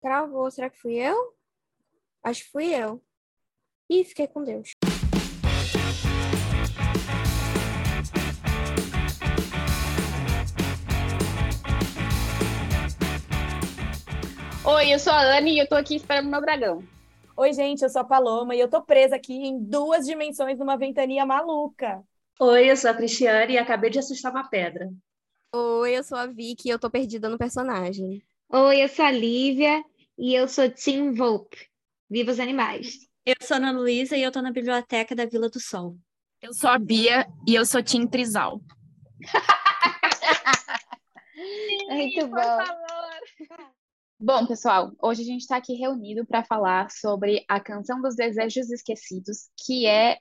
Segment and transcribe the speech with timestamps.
[0.00, 0.50] Travou.
[0.50, 1.34] Será que fui eu?
[2.22, 3.02] Acho que fui eu.
[3.88, 4.70] Ih, fiquei com Deus.
[14.64, 16.82] Oi, eu sou a Anne e eu tô aqui esperando meu dragão.
[17.36, 20.76] Oi, gente, eu sou a Paloma e eu tô presa aqui em duas dimensões numa
[20.76, 22.02] ventania maluca.
[22.38, 24.90] Oi, eu sou a Cristiane e acabei de assustar uma pedra.
[25.54, 28.22] Oi, eu sou a Vicky e eu tô perdida no personagem.
[28.48, 29.84] Oi, eu sou a Lívia
[30.20, 31.56] e eu sou Tim Volpe.
[32.10, 33.08] Viva os animais.
[33.24, 35.96] Eu sou a Ana Luísa e eu tô na biblioteca da Vila do Sol.
[36.42, 38.60] Eu sou a Bia e eu sou Tim Trizal.
[41.88, 42.36] Muito Por bom.
[42.36, 43.70] favor.
[44.18, 48.70] Bom, pessoal, hoje a gente está aqui reunido para falar sobre A Canção dos Desejos
[48.70, 50.18] Esquecidos, que é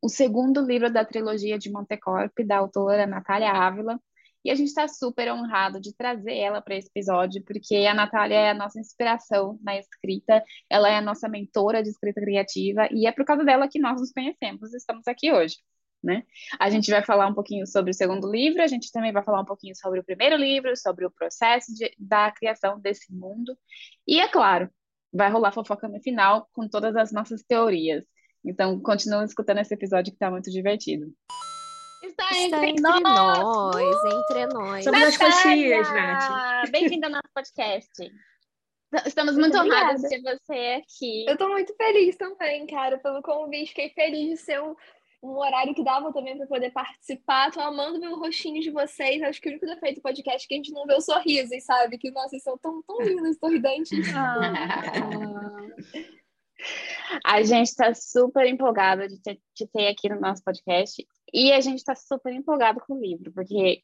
[0.00, 4.00] o segundo livro da trilogia de Montecorp, da autora Natália Ávila.
[4.46, 8.36] E a gente está super honrado de trazer ela para esse episódio, porque a Natália
[8.36, 13.08] é a nossa inspiração na escrita, ela é a nossa mentora de escrita criativa, e
[13.08, 15.56] é por causa dela que nós nos conhecemos estamos aqui hoje.
[16.00, 16.22] Né?
[16.60, 19.40] A gente vai falar um pouquinho sobre o segundo livro, a gente também vai falar
[19.40, 23.58] um pouquinho sobre o primeiro livro, sobre o processo de, da criação desse mundo.
[24.06, 24.70] E, é claro,
[25.12, 28.04] vai rolar fofoca no final com todas as nossas teorias.
[28.44, 31.12] Então, continuem escutando esse episódio que está muito divertido.
[32.02, 33.38] Está Está entre entre nós!
[33.38, 34.84] nós, entre nós.
[34.84, 35.18] Somos as Natália!
[35.18, 36.70] coxinhas, Nath.
[36.70, 38.12] Bem-vinda ao nosso podcast.
[39.06, 41.24] Estamos muito, Muito honrados de ter você aqui.
[41.26, 43.68] Eu tô muito feliz também, cara, pelo convite.
[43.68, 44.74] Fiquei feliz de ser um,
[45.22, 47.50] um horário que dava também para poder participar.
[47.50, 49.22] Tô amando ver o rostinho de vocês.
[49.22, 51.64] Acho que o único defeito do podcast é que a gente não vê os sorrisos,
[51.64, 51.98] sabe?
[51.98, 54.06] Que, nossa, vocês são tão, tão lindos, sorridentes.
[57.24, 61.06] A gente está super empolgada de ter, de ter aqui no nosso podcast
[61.36, 63.82] e a gente está super empolgado com o livro, porque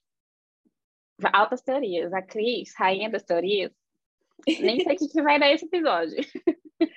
[1.31, 2.11] altas teorias.
[2.14, 3.70] A Cris, rainha das teorias,
[4.47, 6.17] nem sei o que, que vai dar esse episódio.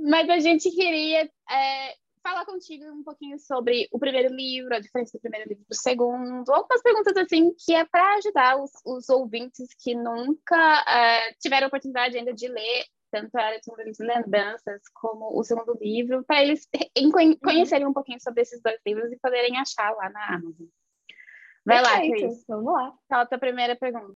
[0.00, 5.18] Mas a gente queria é, falar contigo um pouquinho sobre o primeiro livro, a diferença
[5.18, 9.68] do primeiro livro do segundo, algumas perguntas assim que é para ajudar os, os ouvintes
[9.78, 13.50] que nunca é, tiveram oportunidade ainda de ler tanto a
[14.00, 16.68] Lembranças como o segundo livro, para eles
[17.12, 20.66] conhe- conhecerem um pouquinho sobre esses dois livros e poderem achar lá na Amazon.
[21.64, 22.44] Vai lá, Cris.
[22.46, 22.92] Vamos lá.
[23.08, 24.14] Qual a tua primeira pergunta?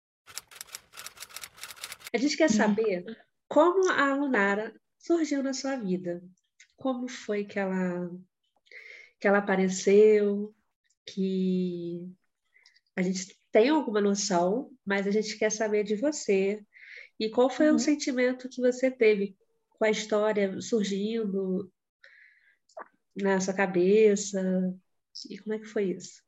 [2.13, 3.05] A gente quer saber
[3.49, 6.23] como a Lunara surgiu na sua vida.
[6.77, 8.11] Como foi que ela,
[9.21, 10.55] que ela apareceu,
[11.07, 12.11] que
[12.97, 16.65] a gente tem alguma noção, mas a gente quer saber de você.
[17.21, 17.77] E qual foi Uhum.
[17.77, 19.37] o sentimento que você teve
[19.71, 21.71] com a história surgindo
[23.17, 24.41] na sua cabeça?
[25.31, 26.23] E como é que foi isso?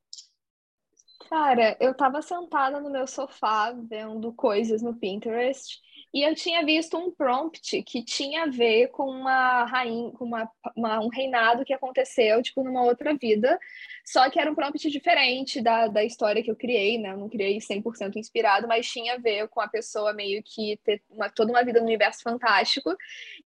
[1.28, 5.78] Cara, eu tava sentada no meu sofá vendo coisas no Pinterest
[6.12, 10.50] e eu tinha visto um prompt que tinha a ver com uma rainha, com uma,
[10.74, 13.60] uma- um reinado que aconteceu, tipo, numa outra vida,
[14.06, 17.12] só que era um prompt diferente da, da história que eu criei, né?
[17.12, 21.02] Eu não criei 100% inspirado, mas tinha a ver com a pessoa meio que ter
[21.10, 22.96] uma- toda uma vida no universo fantástico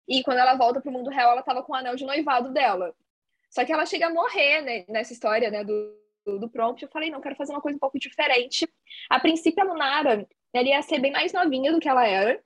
[0.09, 2.95] e quando ela volta pro mundo real, ela tava com o anel de noivado dela.
[3.51, 5.95] Só que ela chega a morrer, né, nessa história, né, do,
[6.25, 6.83] do, prompt.
[6.83, 8.69] Eu falei, não, quero fazer uma coisa um pouco diferente.
[9.09, 12.41] A princípio, a Lunara, ela ia ser bem mais novinha do que ela era.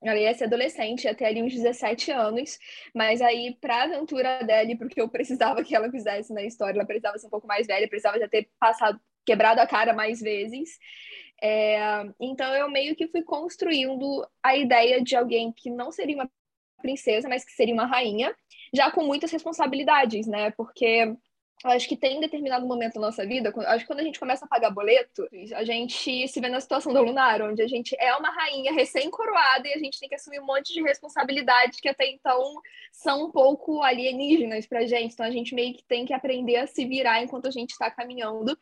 [0.00, 2.58] Ela ia ser adolescente, ter ali uns 17 anos.
[2.94, 7.18] Mas aí, pra aventura dela, porque eu precisava que ela fizesse na história, ela precisava
[7.18, 10.78] ser um pouco mais velha, precisava já ter passado, quebrado a cara mais vezes.
[11.42, 11.78] É,
[12.20, 16.30] então, eu meio que fui construindo a ideia de alguém que não seria uma
[16.80, 18.34] princesa, mas que seria uma rainha,
[18.72, 20.50] já com muitas responsabilidades, né?
[20.52, 21.16] Porque
[21.64, 24.48] acho que tem determinado momento da nossa vida, acho que quando a gente começa a
[24.48, 28.30] pagar boleto, a gente se vê na situação da Lunar, onde a gente é uma
[28.30, 32.54] rainha recém-coroada e a gente tem que assumir um monte de responsabilidades que até então
[32.92, 35.14] são um pouco alienígenas pra gente.
[35.14, 37.90] Então a gente meio que tem que aprender a se virar enquanto a gente está
[37.90, 38.56] caminhando.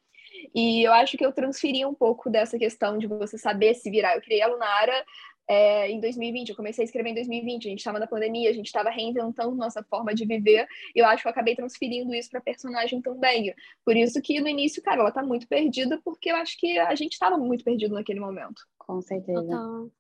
[0.54, 4.14] E eu acho que eu transferi um pouco dessa questão de você saber se virar.
[4.14, 5.04] Eu criei a Lunara
[5.48, 8.52] é, em 2020, eu comecei a escrever em 2020, a gente estava na pandemia, a
[8.52, 12.30] gente estava reinventando nossa forma de viver, e eu acho que eu acabei transferindo isso
[12.30, 13.54] para personagem também.
[13.84, 16.94] Por isso que no início, cara, ela tá muito perdida, porque eu acho que a
[16.94, 18.62] gente estava muito perdido naquele momento.
[18.78, 19.42] Com certeza.
[19.42, 19.90] Total.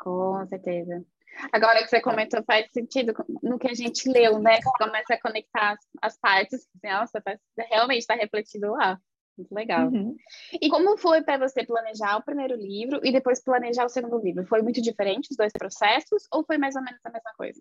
[0.00, 1.04] Com certeza.
[1.52, 4.60] Agora que você comentou, faz sentido no que a gente leu, né?
[4.60, 6.68] Você começa a conectar as, as partes.
[6.82, 7.40] Nossa, faz-
[7.70, 9.00] realmente está refletido lá.
[9.36, 9.88] Muito legal.
[9.88, 10.16] Uhum.
[10.60, 14.46] E como foi para você planejar o primeiro livro e depois planejar o segundo livro?
[14.46, 17.60] Foi muito diferente os dois processos ou foi mais ou menos a mesma coisa?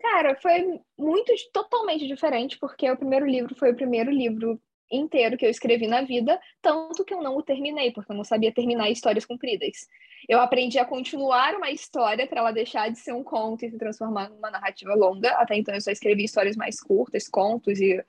[0.00, 4.60] Cara, foi muito, totalmente diferente, porque o primeiro livro foi o primeiro livro
[4.90, 8.24] inteiro que eu escrevi na vida, tanto que eu não o terminei, porque eu não
[8.24, 9.86] sabia terminar histórias compridas.
[10.28, 13.78] Eu aprendi a continuar uma história para ela deixar de ser um conto e se
[13.78, 15.30] transformar numa narrativa longa.
[15.32, 18.02] Até então eu só escrevi histórias mais curtas, contos e,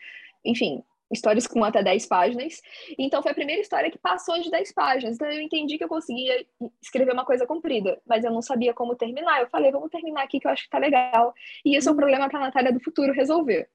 [0.43, 2.61] enfim, histórias com até 10 páginas.
[2.97, 5.15] Então foi a primeira história que passou de 10 páginas.
[5.15, 6.45] Então eu entendi que eu conseguia
[6.81, 9.41] escrever uma coisa comprida, mas eu não sabia como terminar.
[9.41, 11.33] Eu falei, vamos terminar aqui que eu acho que tá legal.
[11.65, 13.69] E isso é um problema para a Natália do futuro resolver.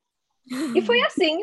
[0.75, 1.39] E foi assim.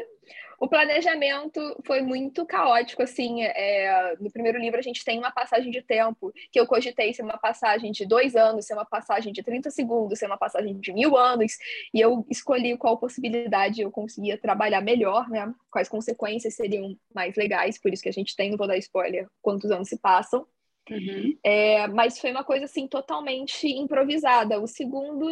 [0.63, 3.43] O planejamento foi muito caótico, assim.
[3.43, 7.21] É, no primeiro livro, a gente tem uma passagem de tempo que eu cogitei ser
[7.21, 10.93] uma passagem de dois anos, ser uma passagem de 30 segundos, ser uma passagem de
[10.93, 11.57] mil anos,
[11.93, 15.53] e eu escolhi qual possibilidade eu conseguia trabalhar melhor, né?
[15.69, 19.27] Quais consequências seriam mais legais, por isso que a gente tem, não vou dar spoiler,
[19.41, 20.47] quantos anos se passam.
[20.89, 21.37] Uhum.
[21.43, 24.61] É, mas foi uma coisa assim totalmente improvisada.
[24.61, 25.27] O segundo,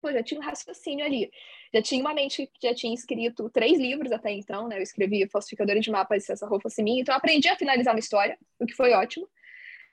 [0.00, 1.30] pô, já tinha um raciocínio ali.
[1.72, 4.78] Já tinha uma mente que já tinha escrito três livros até então, né?
[4.78, 8.00] Eu escrevi Falsificadores de Mapas e essa roupa fosse minha, então aprendi a finalizar uma
[8.00, 9.28] história, o que foi ótimo.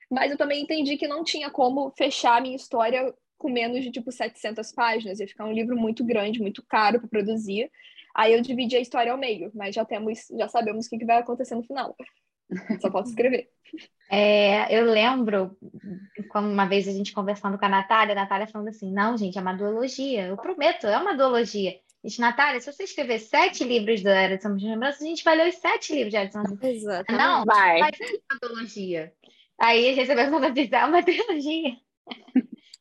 [0.10, 3.92] Mas eu também entendi que não tinha como fechar a minha história com menos de
[3.92, 7.70] tipo 700 páginas, ia ficar um livro muito grande, muito caro para produzir.
[8.16, 11.18] Aí eu dividi a história ao meio, mas já temos, já sabemos o que vai
[11.18, 11.96] acontecer no final.
[12.82, 13.50] Só posso escrever.
[14.10, 15.58] É, eu lembro,
[16.30, 19.38] como uma vez a gente conversando com a Natália, a Natália falando assim: não, gente,
[19.38, 21.76] é uma duologia, eu prometo, é uma duologia.
[22.04, 25.36] Gente, Natália, se você escrever sete livros da Era de São Lembranças, a gente vai
[25.36, 27.12] ler os sete livros da Era de São de Exato.
[27.12, 27.80] Não, Vai.
[27.80, 29.12] vai ser uma duologia.
[29.60, 31.76] Aí recebemos uma é uma trilogia.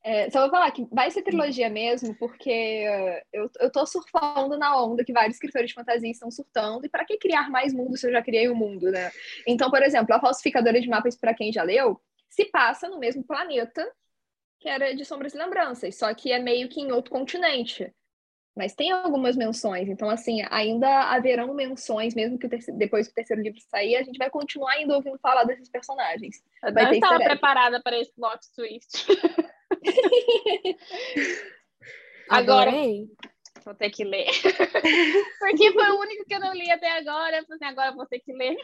[0.09, 2.85] É, só vou falar que vai ser trilogia mesmo, porque
[3.33, 6.87] eu, eu tô surfando na onda que vários escritores de fantasia estão surtando.
[6.87, 9.11] E para que criar mais mundos se eu já criei o um mundo, né?
[9.45, 12.01] Então, por exemplo, a falsificadora de mapas, para quem já leu,
[12.31, 13.85] se passa no mesmo planeta
[14.61, 17.93] que era de Sombras e Lembranças, só que é meio que em outro continente.
[18.57, 23.15] Mas tem algumas menções, então, assim, ainda haverão menções, mesmo que terceiro, depois que o
[23.15, 26.37] terceiro livro sair, a gente vai continuar ainda ouvindo falar desses personagens.
[26.63, 29.05] Eu Vai não estava preparada para esse plot twist.
[32.29, 33.07] Agora- Adorei.
[33.65, 34.27] Vou ter que ler.
[35.41, 37.39] Porque foi o único que eu não li até agora.
[37.39, 38.57] Eu falei assim, agora vou ter que ler.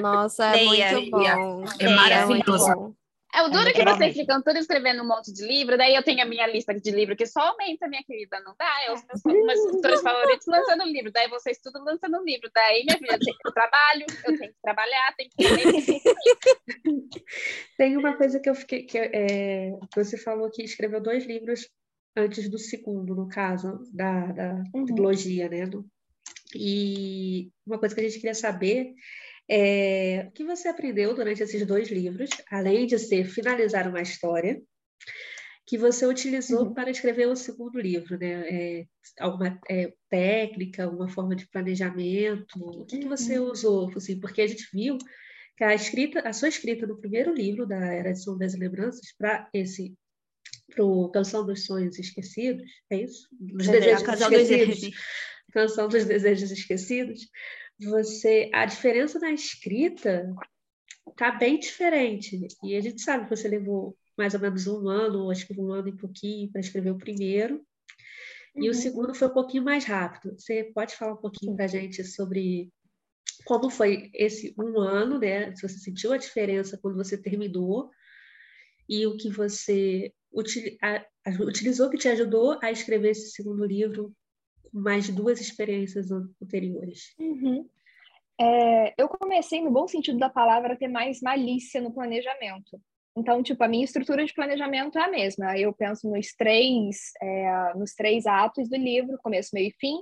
[0.00, 1.36] Nossa, é Leia, muito leia.
[1.36, 1.64] bom.
[1.78, 2.96] É muito maravilhoso.
[3.34, 6.22] É o duro que vocês ficam tudo escrevendo um monte de livro, daí eu tenho
[6.22, 8.84] a minha lista de livro que só aumenta, minha querida, não dá?
[8.86, 9.22] É os meus,
[9.58, 14.38] escritores favoritos lançando livro, daí vocês tudo lançando livro, daí minha filha, eu trabalho, eu
[14.38, 16.02] tenho que trabalhar, tenho que.
[17.76, 21.68] Tem uma coisa que eu fiquei, que, é, que você falou que escreveu dois livros
[22.16, 24.86] antes do segundo, no caso, da, da Uhum.
[24.86, 25.66] trilogia, né?
[25.66, 25.86] Do-
[26.54, 28.94] e uma coisa que a gente queria saber
[29.50, 34.60] é o que você aprendeu durante esses dois livros, além de ser finalizar uma história,
[35.66, 36.74] que você utilizou Uhum.
[36.74, 38.48] para escrever o segundo livro, né?
[38.48, 38.84] É,
[39.20, 44.46] alguma é, técnica, alguma forma de planejamento, o que, que você usou, assim, porque a
[44.46, 44.96] gente viu
[45.56, 49.12] que a escrita, a sua escrita no primeiro livro da Era de Sombras e Lembranças
[49.18, 49.94] para esse
[50.74, 53.28] pro Canção dos Sonhos Esquecidos, é isso?
[53.32, 54.96] Dos É, Desejos casal dos Esquecidos.
[55.52, 57.28] Canção dos Desejos Esquecidos,
[57.80, 60.34] você a diferença na escrita
[61.16, 62.46] tá bem diferente.
[62.62, 65.72] E a gente sabe que você levou mais ou menos um ano, acho que um
[65.72, 67.64] ano e pouquinho, para escrever o primeiro.
[68.56, 68.74] E o Uhum.
[68.74, 70.34] segundo foi um pouquinho mais rápido.
[70.38, 72.72] Você pode falar um pouquinho para a gente sobre
[73.46, 75.54] como foi esse um ano, né?
[75.56, 77.90] Se você sentiu a diferença quando você terminou
[78.88, 83.64] e o que você utili- a- a- utilizou que te ajudou a escrever esse segundo
[83.64, 84.14] livro
[84.72, 87.14] mais duas experiências an- anteriores.
[87.18, 87.68] Uhum.
[88.40, 92.80] É, eu comecei, no bom sentido da palavra, a ter mais malícia no planejamento.
[93.16, 95.58] Então, tipo, a minha estrutura de planejamento é a mesma.
[95.58, 99.96] Eu penso nos três, é, nos três atos do livro, começo, meio e fim.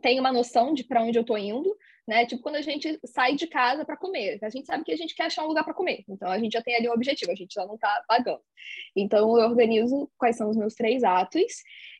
[0.00, 1.72] Tenho uma noção de para onde eu estou indo,
[2.08, 2.26] né?
[2.26, 5.14] Tipo, quando a gente sai de casa para comer, a gente sabe que a gente
[5.14, 6.02] quer achar um lugar para comer.
[6.08, 8.40] Então, a gente já tem ali um objetivo, a gente já não está pagando.
[8.96, 11.52] Então, eu organizo quais são os meus três atos.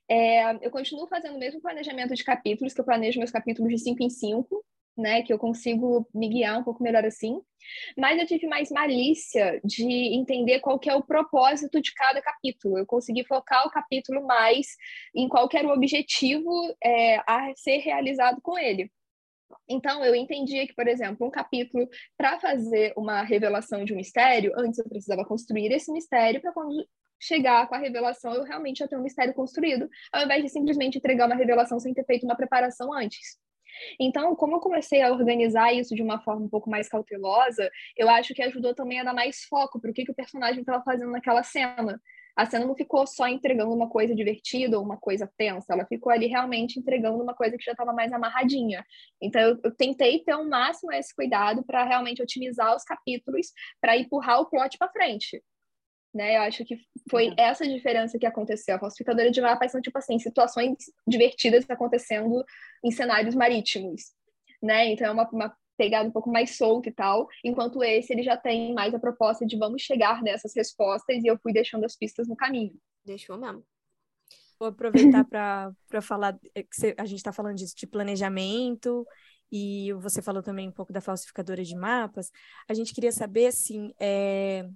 [0.09, 3.79] É, eu continuo fazendo o mesmo planejamento de capítulos, que eu planejo meus capítulos de
[3.79, 4.65] cinco em cinco,
[4.97, 5.23] né?
[5.23, 7.41] Que eu consigo me guiar um pouco melhor assim.
[7.97, 12.79] Mas eu tive mais malícia de entender qual que é o propósito de cada capítulo.
[12.79, 14.67] Eu consegui focar o capítulo mais
[15.15, 16.51] em qual era o objetivo
[16.85, 18.91] é, a ser realizado com ele.
[19.69, 24.53] Então, eu entendia que, por exemplo, um capítulo, para fazer uma revelação de um mistério,
[24.57, 26.87] antes eu precisava construir esse mistério para quando
[27.23, 30.99] chegar com a revelação eu realmente já ter um mistério construído, ao invés de simplesmente
[30.99, 33.41] entregar uma revelação sem ter feito uma preparação antes.
[33.99, 38.09] Então, como eu comecei a organizar isso de uma forma um pouco mais cautelosa, eu
[38.09, 40.83] acho que ajudou também a dar mais foco para o que, que o personagem estava
[40.85, 42.01] fazendo naquela cena.
[42.35, 46.11] A cena não ficou só entregando uma coisa divertida ou uma coisa tensa, ela ficou
[46.11, 48.85] ali realmente entregando uma coisa que já estava mais amarradinha.
[49.21, 53.49] Então, eu, eu, tentei ter um máximo esse cuidado para realmente otimizar os capítulos
[53.81, 55.43] para empurrar o plot para frente.
[56.15, 56.37] Né?
[56.37, 56.79] Eu acho que
[57.11, 57.35] foi uhum.
[57.39, 58.77] essa diferença que aconteceu.
[58.77, 60.77] A falsificadora de mapas são, tipo assim, situações
[61.07, 62.45] divertidas acontecendo
[62.85, 64.13] em cenários marítimos.
[64.63, 64.91] Né?
[64.91, 68.37] Então, é uma, uma pegada um pouco mais solta e tal, enquanto esse ele já
[68.37, 72.29] tem mais a proposta de vamos chegar nessas respostas e eu fui deixando as pistas
[72.29, 72.75] no caminho.
[73.05, 73.65] Deixou mesmo.
[74.59, 79.05] Vou aproveitar para falar é, que a gente está falando disso de planejamento
[79.51, 82.31] e você falou também um pouco da falsificadora de mapas.
[82.69, 84.67] A gente queria saber, assim, é...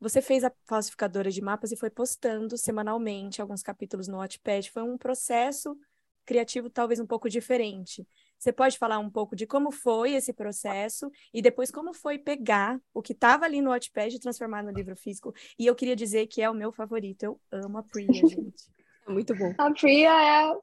[0.00, 4.70] você fez a falsificadora de mapas e foi postando semanalmente alguns capítulos no Wattpad.
[4.70, 5.76] Foi um processo
[6.24, 8.06] criativo talvez um pouco diferente.
[8.38, 12.78] Você pode falar um pouco de como foi esse processo e depois como foi pegar
[12.94, 15.32] o que estava ali no Wattpad e transformar no livro físico.
[15.58, 17.24] E eu queria dizer que é o meu favorito.
[17.24, 18.70] Eu amo a Priya, gente.
[19.06, 19.52] É muito bom.
[19.58, 20.54] A Priya é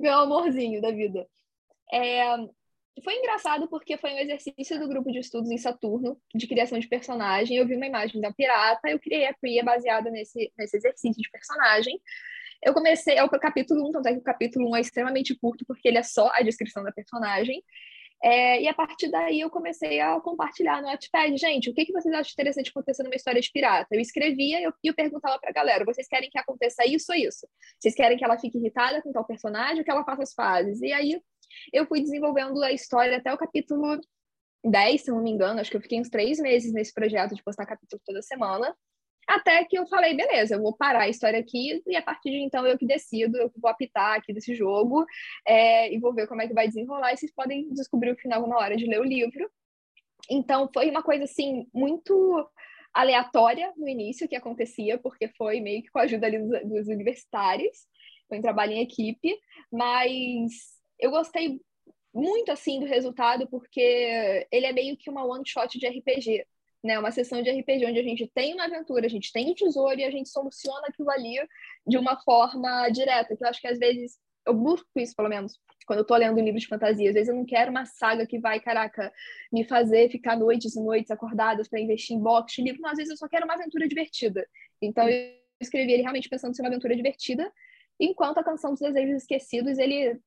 [0.00, 1.26] meu amorzinho da vida.
[1.92, 2.36] É...
[3.02, 6.86] Foi engraçado porque foi um exercício do grupo de estudos em Saturno, de criação de
[6.86, 7.56] personagem.
[7.56, 11.30] Eu vi uma imagem da pirata, eu criei a Priya baseada nesse, nesse exercício de
[11.30, 11.98] personagem.
[12.62, 15.64] Eu comecei, é o capítulo 1, tanto é que o capítulo 1 é extremamente curto,
[15.66, 17.62] porque ele é só a descrição da personagem.
[18.24, 21.92] É, e a partir daí eu comecei a compartilhar no Wattpad, gente, o que, que
[21.92, 23.88] vocês acham interessante acontecer numa história de pirata?
[23.90, 27.48] Eu escrevia e eu, eu perguntava pra galera, vocês querem que aconteça isso ou isso?
[27.80, 30.80] Vocês querem que ela fique irritada com tal personagem ou que ela faça as fases?
[30.82, 31.20] E aí
[31.72, 34.00] eu fui desenvolvendo a história até o capítulo
[34.64, 37.42] 10, se não me engano, acho que eu fiquei uns três meses nesse projeto de
[37.42, 38.74] postar capítulo toda semana.
[39.26, 42.38] Até que eu falei, beleza, eu vou parar a história aqui e a partir de
[42.38, 45.06] então eu que decido, eu vou apitar aqui desse jogo
[45.46, 47.12] é, e vou ver como é que vai desenrolar.
[47.12, 49.48] E vocês podem descobrir o final na hora de ler o livro.
[50.28, 52.48] Então foi uma coisa assim muito
[52.92, 56.88] aleatória no início que acontecia, porque foi meio que com a ajuda ali dos, dos
[56.88, 57.86] universitários,
[58.28, 59.38] foi um trabalho em equipe,
[59.70, 61.60] mas eu gostei
[62.14, 66.46] muito assim do resultado porque ele é meio que uma one shot de RPG
[66.82, 66.98] né?
[66.98, 69.98] Uma sessão de RPG onde a gente tem uma aventura, a gente tem um tesouro
[69.98, 71.36] e a gente soluciona aquilo ali
[71.86, 75.52] de uma forma direta, que eu acho que às vezes eu busco isso, pelo menos,
[75.86, 77.08] quando eu tô lendo um livro de fantasia.
[77.08, 79.12] Às vezes eu não quero uma saga que vai, caraca,
[79.52, 82.80] me fazer ficar noites e noites acordadas para investir em box livro.
[82.80, 84.44] Não, às vezes eu só quero uma aventura divertida.
[84.80, 87.52] Então eu escrevi ele realmente pensando em ser uma aventura divertida,
[88.00, 90.18] enquanto a Canção dos Desejos Esquecidos, ele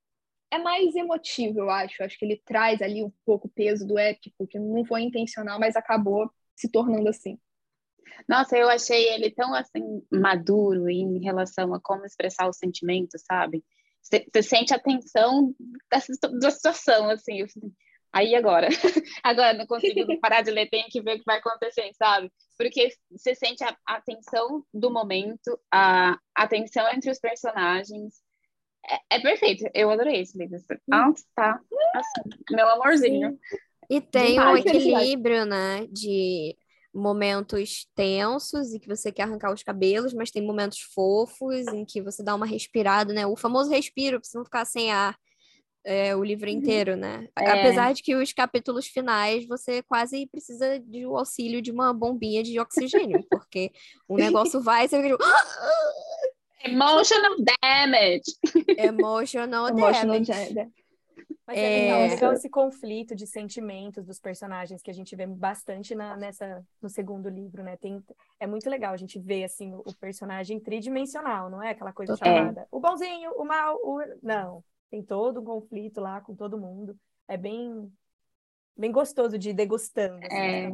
[0.55, 2.03] é mais emotivo, eu acho.
[2.03, 5.59] Acho que ele traz ali um pouco o peso do épico, que não foi intencional,
[5.59, 7.39] mas acabou se tornando assim.
[8.27, 13.63] Nossa, eu achei ele tão assim maduro em relação a como expressar os sentimentos, sabe?
[14.01, 15.53] Você sente a tensão
[16.39, 17.45] da situação, assim.
[18.13, 18.69] Aí agora,
[19.24, 22.31] agora não consigo parar de ler, tenho que ver o que vai acontecer, sabe?
[22.57, 28.24] Porque você sente a, a tensão do momento, a, a tensão entre os personagens.
[28.89, 30.57] É, é perfeito, eu adorei esse livro.
[30.87, 31.59] Nossa, tá
[31.95, 33.39] assim, meu amorzinho.
[33.89, 36.55] E tem um equilíbrio, né, de
[36.93, 42.01] momentos tensos e que você quer arrancar os cabelos, mas tem momentos fofos em que
[42.01, 43.27] você dá uma respirada, né?
[43.27, 45.15] O famoso respiro, pra você não ficar sem ar
[45.85, 46.57] é, o livro uhum.
[46.57, 47.27] inteiro, né?
[47.37, 47.51] É.
[47.51, 52.41] Apesar de que os capítulos finais você quase precisa de o auxílio de uma bombinha
[52.41, 53.71] de oxigênio, porque
[54.07, 55.23] o negócio vai e você fica tipo...
[56.63, 58.24] Emotional damage.
[58.77, 60.71] Emotional, Emotional damage.
[61.47, 65.93] Mas é, é legal esse conflito de sentimentos dos personagens que a gente vê bastante
[65.93, 67.77] na, nessa, no segundo livro, né?
[67.77, 68.03] Tem,
[68.39, 72.13] é muito legal a gente ver, assim, o, o personagem tridimensional, não é aquela coisa
[72.13, 72.17] é.
[72.17, 74.01] chamada o bonzinho, o mal, o...
[74.24, 76.97] Não, tem todo um conflito lá com todo mundo.
[77.27, 77.91] É bem,
[78.77, 80.70] bem gostoso de ir degustando assim, é.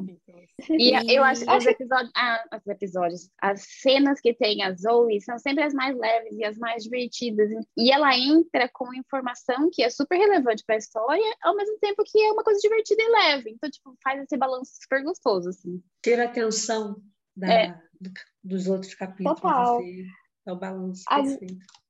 [0.70, 4.74] E, e, eu acho que os episódios, ah, os episódios, as cenas que tem a
[4.74, 7.50] Zoe são sempre as mais leves e as mais divertidas.
[7.78, 12.04] E ela entra com informação que é super relevante para a história, ao mesmo tempo
[12.06, 13.52] que é uma coisa divertida e leve.
[13.52, 15.82] Então, tipo, faz esse balanço super gostoso, assim.
[16.02, 17.02] Ter atenção
[17.36, 17.82] da, é.
[18.00, 18.12] do,
[18.44, 19.40] dos outros capítulos.
[19.40, 19.80] Total.
[19.80, 20.06] Assim,
[20.46, 21.81] é o balanço perfeito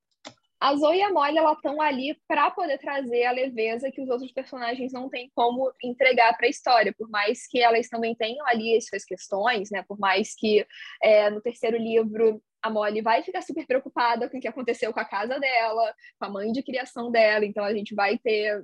[0.61, 4.31] a Zoe e a Molly estão ali para poder trazer a leveza que os outros
[4.31, 8.77] personagens não têm como entregar para a história, por mais que elas também tenham ali
[8.77, 9.83] as suas questões, né?
[9.87, 10.63] Por mais que
[11.01, 14.99] é, no terceiro livro a Molly vai ficar super preocupada com o que aconteceu com
[14.99, 18.63] a casa dela, com a mãe de criação dela, então a gente vai ter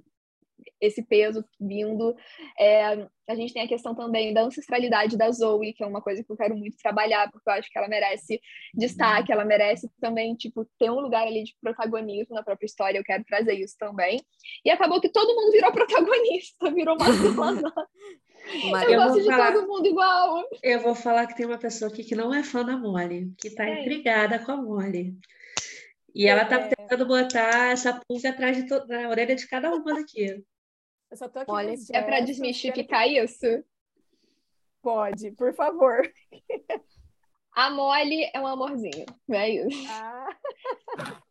[0.79, 2.15] esse peso vindo.
[2.59, 6.23] É, a gente tem a questão também da ancestralidade da Zoe, que é uma coisa
[6.23, 8.39] que eu quero muito trabalhar, porque eu acho que ela merece
[8.73, 13.03] destaque, ela merece também, tipo, ter um lugar ali de protagonismo na própria história, eu
[13.03, 14.21] quero trazer isso também.
[14.63, 17.07] E acabou que todo mundo virou protagonista, virou uma
[18.83, 20.43] eu, eu gosto de falar, todo mundo igual.
[20.63, 23.49] Eu vou falar que tem uma pessoa aqui que não é fã da Molly, que
[23.49, 23.81] tá é.
[23.81, 25.15] intrigada com a Molly.
[26.17, 26.69] E ela tá é.
[26.69, 28.87] tentando botar essa pulga atrás de to...
[28.87, 30.43] na orelha de cada uma daqui.
[31.11, 33.45] Eu só tô aqui Olha, é para desmistificar isso?
[34.81, 36.01] Pode, por favor.
[37.53, 39.87] A Molly é um amorzinho, é isso?
[39.91, 40.35] Ah.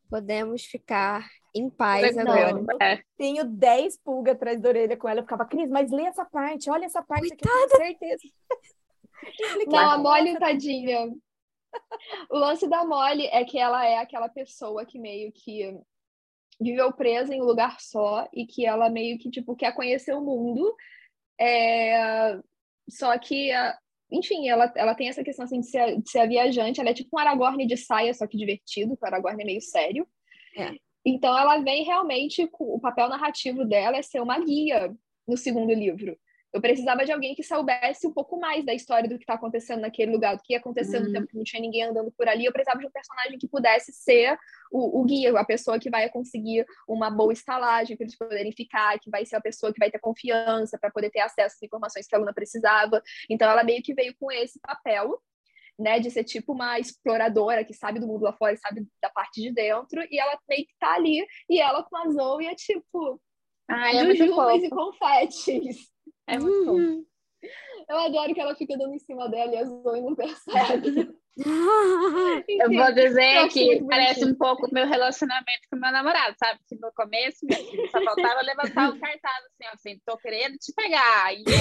[0.08, 2.76] Podemos ficar em paz não, agora.
[2.80, 3.02] É.
[3.18, 5.18] Tenho 10 pulgas atrás da orelha com ela.
[5.18, 8.22] Eu ficava, Cris, mas lê essa parte, olha essa parte aqui, eu tenho certeza.
[9.66, 11.12] Não, a Molly, tadinha.
[12.30, 15.78] O lance da Molly é que ela é aquela pessoa que meio que
[16.60, 20.20] viveu presa em um lugar só e que ela meio que, tipo, quer conhecer o
[20.20, 20.74] mundo.
[21.38, 22.38] É...
[22.88, 23.50] Só que,
[24.10, 26.80] enfim, ela, ela tem essa questão assim, de, ser, de ser a viajante.
[26.80, 30.06] Ela é tipo um Aragorn de saia, só que divertido, o Aragorn é meio sério.
[30.56, 30.74] É.
[31.04, 34.94] Então, ela vem realmente, o papel narrativo dela é ser uma guia
[35.26, 36.18] no segundo livro.
[36.52, 39.80] Eu precisava de alguém que soubesse um pouco mais da história do que está acontecendo
[39.80, 41.04] naquele lugar, do que ia acontecer uhum.
[41.04, 42.44] no tempo que não tinha ninguém andando por ali.
[42.44, 44.38] Eu precisava de um personagem que pudesse ser
[44.70, 48.98] o, o guia, a pessoa que vai conseguir uma boa estalagem para eles poderem ficar,
[48.98, 52.06] que vai ser a pessoa que vai ter confiança para poder ter acesso às informações
[52.06, 53.02] que a aluna precisava.
[53.28, 55.20] Então, ela meio que veio com esse papel.
[55.78, 59.42] Né, de ser tipo uma exploradora que sabe do mundo lá fora, sabe da parte
[59.42, 63.20] de dentro, e ela meio que tá ali, e ela com a Zoe é tipo,
[63.68, 65.90] Ai, é jujubas e confetes.
[66.26, 67.02] É muito uhum.
[67.02, 67.04] bom.
[67.88, 71.14] Eu adoro que ela fica dando em cima dela e a Zoe não percebe.
[72.48, 76.58] eu vou dizer que parece um pouco meu relacionamento com meu namorado, sabe?
[76.66, 80.72] Que no começo, meu filho só faltava levantar o cartaz assim, assim, tô querendo te
[80.72, 81.32] pegar.
[81.32, 81.54] E eu...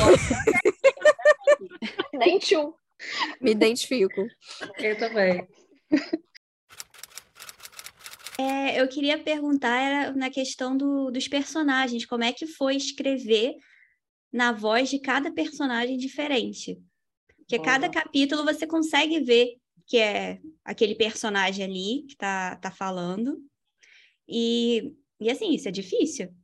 [2.17, 2.73] Nem tchum.
[3.41, 4.25] Me identifico.
[4.79, 5.47] Eu também.
[8.39, 13.53] É, eu queria perguntar era na questão do, dos personagens, como é que foi escrever
[14.35, 16.77] na voz de cada personagem diferente.
[17.37, 17.65] Porque Boa.
[17.65, 19.55] cada capítulo você consegue ver
[19.87, 23.41] que é aquele personagem ali que tá, tá falando.
[24.27, 26.35] E, e assim, isso é difícil.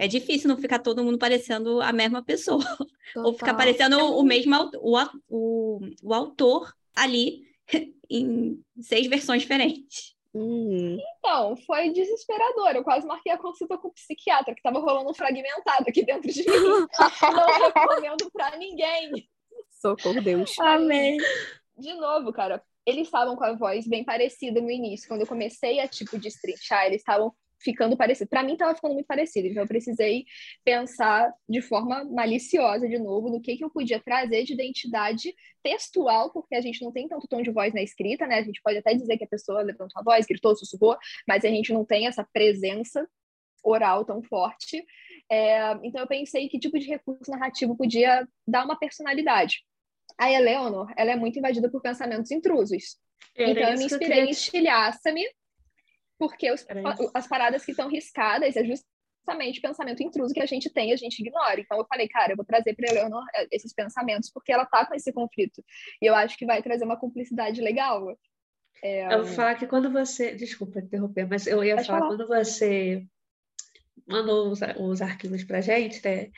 [0.00, 2.64] É difícil não ficar todo mundo parecendo a mesma pessoa.
[2.64, 2.88] Total.
[3.24, 4.98] Ou ficar parecendo o mesmo o,
[5.28, 7.42] o, o autor ali
[8.10, 10.11] em seis versões diferentes.
[10.34, 10.98] Uhum.
[11.18, 12.70] Então, foi desesperador.
[12.74, 16.32] Eu quase marquei a consulta com o psiquiatra, que estava rolando um fragmentado aqui dentro
[16.32, 16.46] de mim.
[17.22, 19.28] Não recomendo para ninguém.
[19.70, 20.58] Socorro, Deus.
[20.58, 21.18] Amém.
[21.76, 25.08] De novo, cara, eles estavam com a voz bem parecida no início.
[25.08, 28.28] Quando eu comecei a, tipo, destrinchar, eles estavam ficando parecido.
[28.28, 29.48] Para mim, estava ficando muito parecido.
[29.48, 30.24] Então, eu precisei
[30.64, 36.32] pensar de forma maliciosa, de novo, no que, que eu podia trazer de identidade textual,
[36.32, 38.38] porque a gente não tem tanto tom de voz na escrita, né?
[38.38, 40.96] A gente pode até dizer que a pessoa levantou a voz, gritou, sussurrou,
[41.26, 43.08] mas a gente não tem essa presença
[43.62, 44.84] oral tão forte.
[45.30, 49.62] É, então, eu pensei que tipo de recurso narrativo podia dar uma personalidade.
[50.18, 52.96] A Eleanor, ela é muito invadida por pensamentos intrusos.
[53.36, 55.24] Era então, eu me inspirei eu em Estilhaça-me,
[56.22, 56.64] porque os,
[57.12, 60.96] as paradas que estão riscadas é justamente pensamento intruso que a gente tem e a
[60.96, 61.60] gente ignora.
[61.60, 64.86] Então eu falei, cara, eu vou trazer para Eleanor é, esses pensamentos porque ela tá
[64.86, 65.64] com esse conflito.
[66.00, 68.16] E eu acho que vai trazer uma cumplicidade legal.
[68.84, 69.12] É...
[69.12, 70.32] Eu vou falar que quando você.
[70.36, 73.04] Desculpa interromper, mas eu ia falar, falar, quando você
[74.06, 76.30] mandou os, os arquivos para gente, né?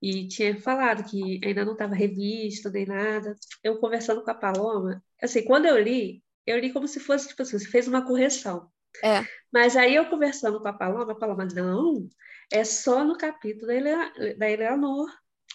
[0.00, 3.34] E tinha falado que ainda não estava revisto nem nada.
[3.64, 7.42] Eu conversando com a Paloma, assim, quando eu li, eu li como se fosse, tipo
[7.42, 8.72] assim, você fez uma correção.
[9.02, 9.24] É.
[9.52, 12.08] Mas aí eu conversando com a Paloma, a Paloma, não,
[12.52, 15.08] é só no capítulo da, Ele, da Eleanor.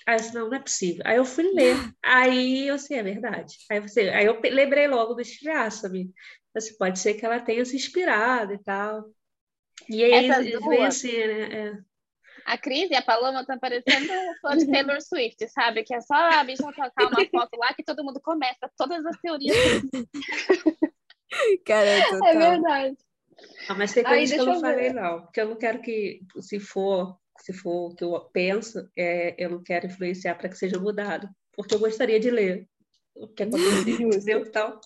[0.08, 1.04] Aí eu disse, não, não é possível.
[1.06, 1.76] Aí eu fui ler.
[2.04, 3.56] Aí eu sei, é verdade.
[3.70, 6.12] Aí, você, aí eu lembrei logo do Estilhaça-me.
[6.56, 9.06] Assim, pode ser que ela tenha se inspirado e tal.
[9.88, 10.30] E aí
[10.68, 11.68] vem assim, né?
[11.68, 11.78] É.
[12.46, 15.84] A Cris e a Paloma estão parecendo fã de Taylor Swift, sabe?
[15.84, 19.18] Que é só a bicha tocar uma foto lá que todo mundo começa todas as
[19.20, 19.56] teorias.
[21.66, 22.98] Cara, é, é verdade.
[23.68, 25.22] Não, mas tem coisas que eu não falei, não.
[25.22, 29.50] Porque eu não quero que, se for, se for o que eu penso, é, eu
[29.50, 31.30] não quero influenciar para que seja mudado.
[31.56, 32.68] Porque eu gostaria de ler
[33.16, 34.40] o que aconteceu.
[34.48, 34.80] então,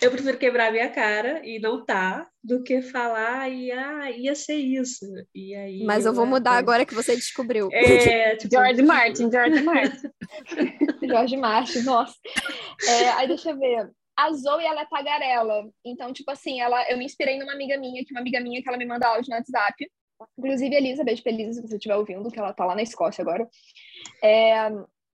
[0.00, 4.56] eu prefiro quebrar minha cara e não tá, do que falar e ah, ia ser
[4.56, 5.06] isso.
[5.34, 7.68] E aí, Mas eu vou mudar agora que você descobriu.
[7.72, 8.54] É, tipo...
[8.54, 10.10] George Martin, George Martin.
[11.02, 12.14] George Martin, nossa.
[12.86, 13.90] É, aí deixa eu ver
[14.26, 15.70] a Zoe, ela é tagarela.
[15.84, 18.68] Então, tipo assim, ela, eu me inspirei numa amiga minha, que uma amiga minha que
[18.68, 19.90] ela me manda áudio no WhatsApp.
[20.38, 23.22] Inclusive, Elisa, beijo pra Elisa, se você estiver ouvindo, que ela tá lá na Escócia
[23.22, 23.48] agora.
[24.22, 24.70] É,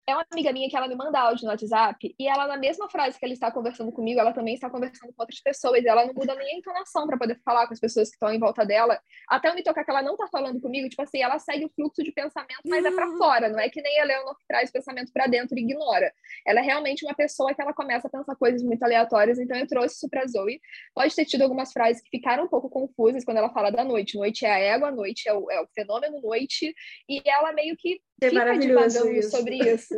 [0.08, 2.88] é uma amiga minha que ela me manda áudio no WhatsApp e ela, na mesma
[2.90, 5.84] frase que ela está conversando comigo, ela também está conversando com outras pessoas.
[5.84, 8.32] E ela não muda nem a entonação para poder falar com as pessoas que estão
[8.32, 9.00] em volta dela.
[9.28, 11.72] Até eu me tocar que ela não está falando comigo, tipo assim, ela segue o
[11.76, 13.50] fluxo de pensamento, mas é para fora.
[13.50, 16.14] Não é que nem a Leonor que traz o pensamento para dentro e ignora.
[16.46, 19.40] Ela é realmente uma pessoa que ela começa a pensar coisas muito aleatórias.
[19.40, 20.62] Então eu trouxe isso para Zoe.
[20.94, 24.18] Pode ter tido algumas frases que ficaram um pouco confusas quando ela fala da noite.
[24.18, 26.76] Noite é a égua, noite é o, é o fenômeno noite.
[27.10, 29.32] E ela meio que É fica maravilhoso divagando isso.
[29.32, 29.96] sobre isso.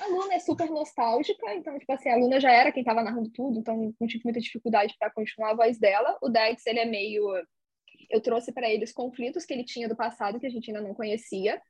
[0.00, 3.30] A Luna é super nostálgica, então, tipo assim, a Luna já era quem tava narrando
[3.30, 6.18] tudo, então não tive muita dificuldade para continuar a voz dela.
[6.20, 7.24] O Dex, ele é meio.
[8.10, 10.86] Eu trouxe para ele os conflitos que ele tinha do passado, que a gente ainda
[10.86, 11.60] não conhecia.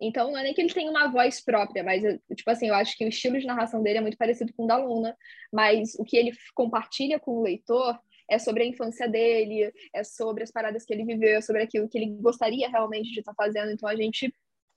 [0.00, 2.02] Então, não é nem que ele tenha uma voz própria, mas,
[2.34, 4.66] tipo assim, eu acho que o estilo de narração dele é muito parecido com o
[4.66, 5.16] da Luna,
[5.52, 10.42] mas o que ele compartilha com o leitor é sobre a infância dele, é sobre
[10.42, 13.70] as paradas que ele viveu, é sobre aquilo que ele gostaria realmente de estar fazendo.
[13.70, 14.34] Então, a gente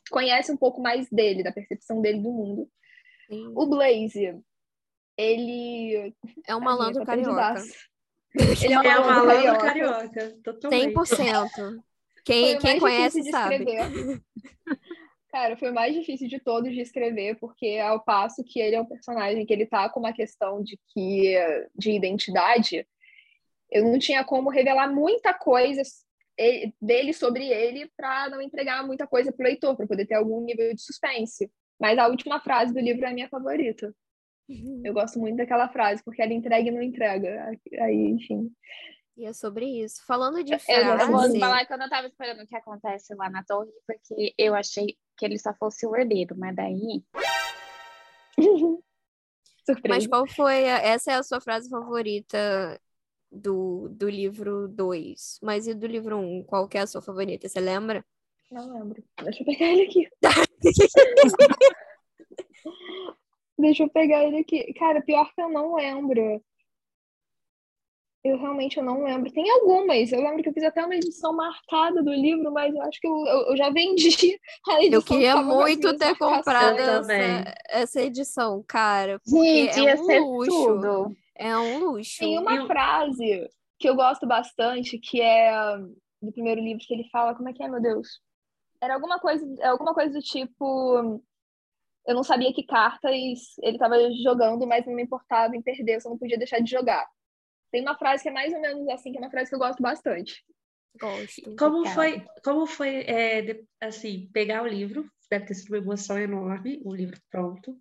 [0.09, 2.69] conhece um pouco mais dele, da percepção dele do mundo.
[3.27, 3.51] Sim.
[3.55, 4.39] O Blaze,
[5.17, 6.13] ele.
[6.47, 7.63] É um malandro carioca.
[8.37, 10.11] Ele é um É malandro carioca.
[10.11, 10.93] carioca, totalmente.
[10.93, 11.49] 100%.
[11.49, 11.79] Foi
[12.25, 13.65] Quem, quem conhece sabe.
[15.29, 18.81] Cara, foi o mais difícil de todos de escrever, porque ao passo que ele é
[18.81, 21.35] um personagem que ele tá com uma questão de que
[21.75, 22.87] de identidade,
[23.69, 25.81] eu não tinha como revelar muita coisa
[26.39, 30.41] e- dele sobre ele para não entregar muita coisa pro leitor, para poder ter algum
[30.43, 31.51] nível de suspense.
[31.79, 33.93] Mas a última frase do livro é a minha favorita.
[34.83, 37.49] Eu gosto muito daquela frase, porque ela entrega e não entrega.
[37.81, 38.51] Aí, enfim.
[39.17, 40.03] E é sobre isso.
[40.05, 43.15] Falando de Eu- Eu vou frase, falar que eu não tava esperando o que acontece
[43.15, 47.03] lá na torre, porque eu achei que ele só fosse o herdeiro, mas daí.
[49.65, 49.87] Surpresa.
[49.95, 52.79] mas qual foi a- essa é a sua frase favorita
[53.35, 55.39] do, do livro 2?
[55.43, 56.19] Mas e do livro 1?
[56.19, 56.43] Um?
[56.43, 57.47] Qual que é a sua favorita?
[57.47, 58.03] Você lembra?
[58.51, 59.03] Não lembro.
[59.23, 60.07] Deixa eu pegar ele aqui.
[63.57, 64.73] Deixa eu pegar ele aqui.
[64.73, 66.41] Cara, pior que eu não lembro.
[68.23, 69.31] Eu realmente eu não lembro.
[69.31, 70.11] Tem algumas.
[70.11, 73.07] Eu lembro que eu fiz até uma edição marcada do livro, mas eu acho que
[73.07, 74.93] eu, eu, eu já vendi a edição.
[74.93, 79.19] Eu que queria muito ter comprado essa, essa edição, cara.
[79.19, 80.49] Porque Gente, é ia um ser luxo.
[80.49, 81.15] tudo.
[81.35, 82.19] É um luxo.
[82.19, 85.51] Tem uma Eu- frase que eu gosto bastante, que é
[86.21, 88.21] do primeiro livro que ele fala, como é que é, meu Deus?
[88.81, 91.21] Era alguma coisa, é alguma coisa do tipo,
[92.07, 93.11] eu não sabia que cartas
[93.61, 96.69] ele estava jogando, mas não me importava em perder, eu só não podia deixar de
[96.69, 97.05] jogar.
[97.71, 99.59] Tem uma frase que é mais ou menos assim, que é uma frase que eu
[99.59, 100.43] gosto bastante.
[100.99, 101.55] Gosto.
[101.57, 105.09] Como foi, como foi é, assim, pegar o livro?
[105.29, 107.77] Deve ter sido uma emoção enorme, o livro pronto.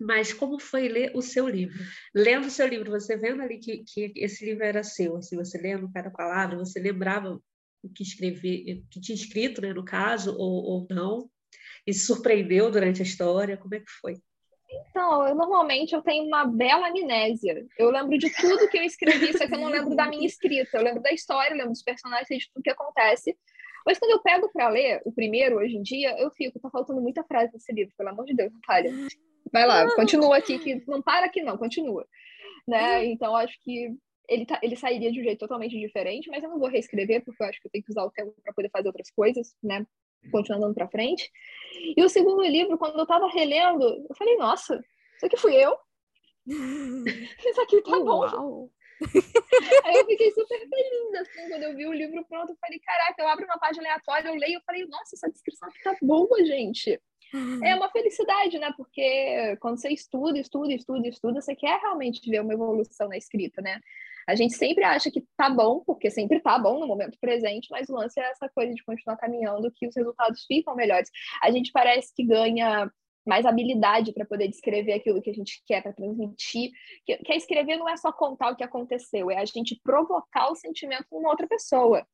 [0.00, 1.76] Mas como foi ler o seu livro?
[2.14, 5.58] Lendo o seu livro, você vendo ali que, que esse livro era seu, assim, você
[5.58, 7.40] lendo cada palavra, você lembrava
[7.82, 11.28] o que escrever, o que tinha escrito, né, no caso, ou, ou não?
[11.86, 13.56] E surpreendeu durante a história?
[13.56, 14.14] Como é que foi?
[14.70, 17.66] Então, eu normalmente eu tenho uma bela amnésia.
[17.78, 20.76] Eu lembro de tudo que eu escrevi, só que eu não lembro da minha escrita.
[20.76, 23.36] Eu lembro da história, eu lembro dos personagens, de tudo que acontece.
[23.86, 27.00] Mas quando eu pego para ler o primeiro, hoje em dia, eu fico, tá faltando
[27.00, 28.92] muita frase nesse livro, pelo amor de Deus, Natália.
[29.52, 32.06] Vai lá, continua aqui, que não para aqui não, continua.
[32.66, 33.06] Né?
[33.06, 33.96] Então, acho que
[34.28, 37.42] ele, tá, ele sairia de um jeito totalmente diferente, mas eu não vou reescrever, porque
[37.42, 39.86] eu acho que eu tenho que usar o tempo para poder fazer outras coisas, né?
[40.30, 41.30] Continuar andando para frente.
[41.96, 44.78] E o segundo livro, quando eu tava relendo, eu falei, nossa,
[45.16, 45.76] isso aqui fui eu?
[47.44, 48.20] Isso aqui tá bom.
[48.20, 48.70] Uau.
[49.84, 53.22] Aí eu fiquei super feliz, assim, quando eu vi o livro pronto, eu falei, caraca,
[53.22, 56.44] eu abro uma página aleatória, eu leio, eu falei, nossa, essa descrição aqui tá boa,
[56.44, 57.00] gente.
[57.62, 58.72] É uma felicidade, né?
[58.76, 63.60] Porque quando você estuda, estuda, estuda, estuda, você quer realmente ver uma evolução na escrita,
[63.60, 63.80] né?
[64.28, 67.88] A gente sempre acha que tá bom, porque sempre tá bom no momento presente, mas
[67.88, 71.10] o lance é essa coisa de continuar caminhando, que os resultados ficam melhores.
[71.42, 72.90] A gente parece que ganha
[73.26, 76.70] mais habilidade para poder descrever aquilo que a gente quer para transmitir.
[77.06, 80.56] Que, que escrever não é só contar o que aconteceu, é a gente provocar o
[80.56, 82.06] sentimento numa outra pessoa.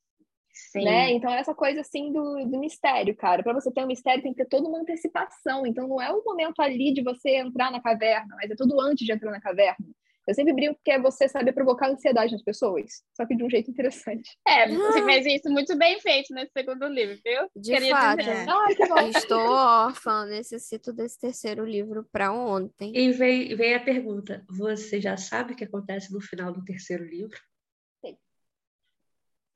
[0.54, 0.84] Sim.
[0.84, 1.12] Né?
[1.12, 3.42] Então, essa coisa assim do, do mistério, cara.
[3.42, 5.66] Para você ter um mistério, tem que ter toda uma antecipação.
[5.66, 9.04] Então, não é o momento ali de você entrar na caverna, mas é tudo antes
[9.04, 9.86] de entrar na caverna.
[10.26, 13.50] Eu sempre brinco que é você saber provocar ansiedade nas pessoas, só que de um
[13.50, 14.30] jeito interessante.
[14.48, 17.46] É, você fez isso muito bem feito nesse segundo livro, viu?
[17.54, 18.18] De Queria fato.
[18.20, 18.46] dizer.
[18.74, 18.98] Que bom.
[19.00, 22.92] Estou órfã, necessito desse terceiro livro para ontem.
[22.96, 27.04] E vem, vem a pergunta: você já sabe o que acontece no final do terceiro
[27.04, 27.38] livro?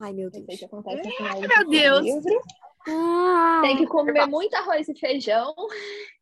[0.00, 0.46] Ai, meu Deus.
[0.46, 2.04] que acontece no final do Meu Deus.
[2.04, 2.42] livro.
[2.86, 5.54] Ah, Tem que comer muito arroz e feijão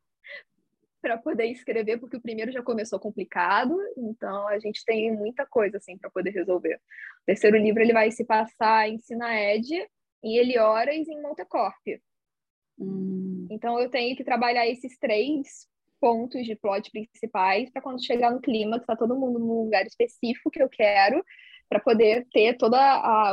[1.01, 5.77] para poder escrever, porque o primeiro já começou complicado, então a gente tem muita coisa
[5.77, 6.75] assim para poder resolver.
[6.77, 9.69] O terceiro livro ele vai se passar em Sinaed,
[10.25, 12.01] em Elioras e em Montecorp.
[12.79, 13.47] Hum.
[13.51, 15.69] Então eu tenho que trabalhar esses três
[16.01, 19.87] pontos de plot principais para quando chegar no clima, que tá todo mundo num lugar
[19.87, 21.25] específico que eu quero,
[21.69, 23.33] para poder ter toda a,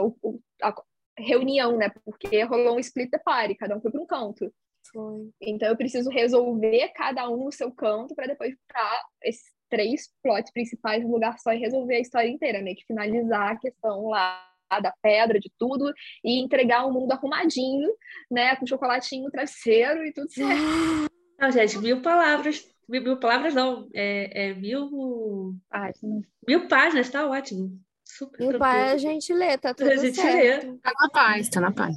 [0.64, 0.76] a,
[1.18, 1.92] reunião, né?
[2.04, 4.52] Porque rolou um split the party, cada um foi para um canto.
[4.92, 5.30] Foi.
[5.42, 10.52] Então eu preciso resolver cada um no seu canto para depois botar esses três plots
[10.52, 14.48] principais no lugar só e resolver a história inteira, meio que finalizar a questão lá
[14.82, 15.92] da pedra, de tudo,
[16.24, 17.90] e entregar um mundo arrumadinho,
[18.30, 18.56] né?
[18.56, 20.62] Com chocolatinho, travesseiro e tudo certo.
[21.40, 22.64] Não, gente, mil palavras.
[22.88, 25.56] Mil, mil palavras não, é, é mil.
[25.70, 26.26] Páginas.
[26.48, 27.80] Mil páginas, tá ótimo.
[28.18, 30.78] Super E o pai a gente lê, tá tudo A gente certo.
[30.80, 31.96] Tá na paz, tá na paz.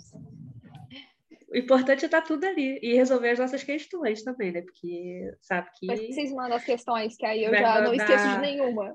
[1.49, 4.63] O importante é estar tudo ali e resolver as nossas questões também, né?
[4.63, 5.87] Porque sabe que.
[5.87, 8.05] Mas vocês mandam as questões, que aí eu Vai já não mandar.
[8.05, 8.95] esqueço de nenhuma.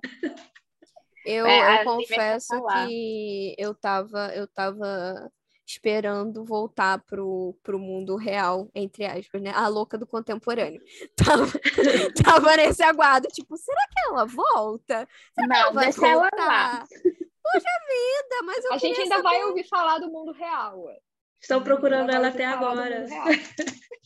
[1.26, 5.32] Eu, É, eu confesso que eu tava, eu tava
[5.72, 9.52] esperando voltar pro, pro mundo real, entre aspas, né?
[9.56, 10.82] A louca do contemporâneo.
[11.16, 11.46] Tava,
[12.24, 15.08] tava nesse aguardo, tipo, será que ela volta?
[15.34, 16.30] Será que ela Não, vai deixa ela lá.
[16.30, 16.88] voltar?
[17.44, 19.46] Poxa vida, mas eu A gente ainda vai saber.
[19.50, 20.84] ouvir falar do mundo real.
[20.84, 20.98] ué.
[21.42, 23.06] Estão procurando Ainda vai ela até agora.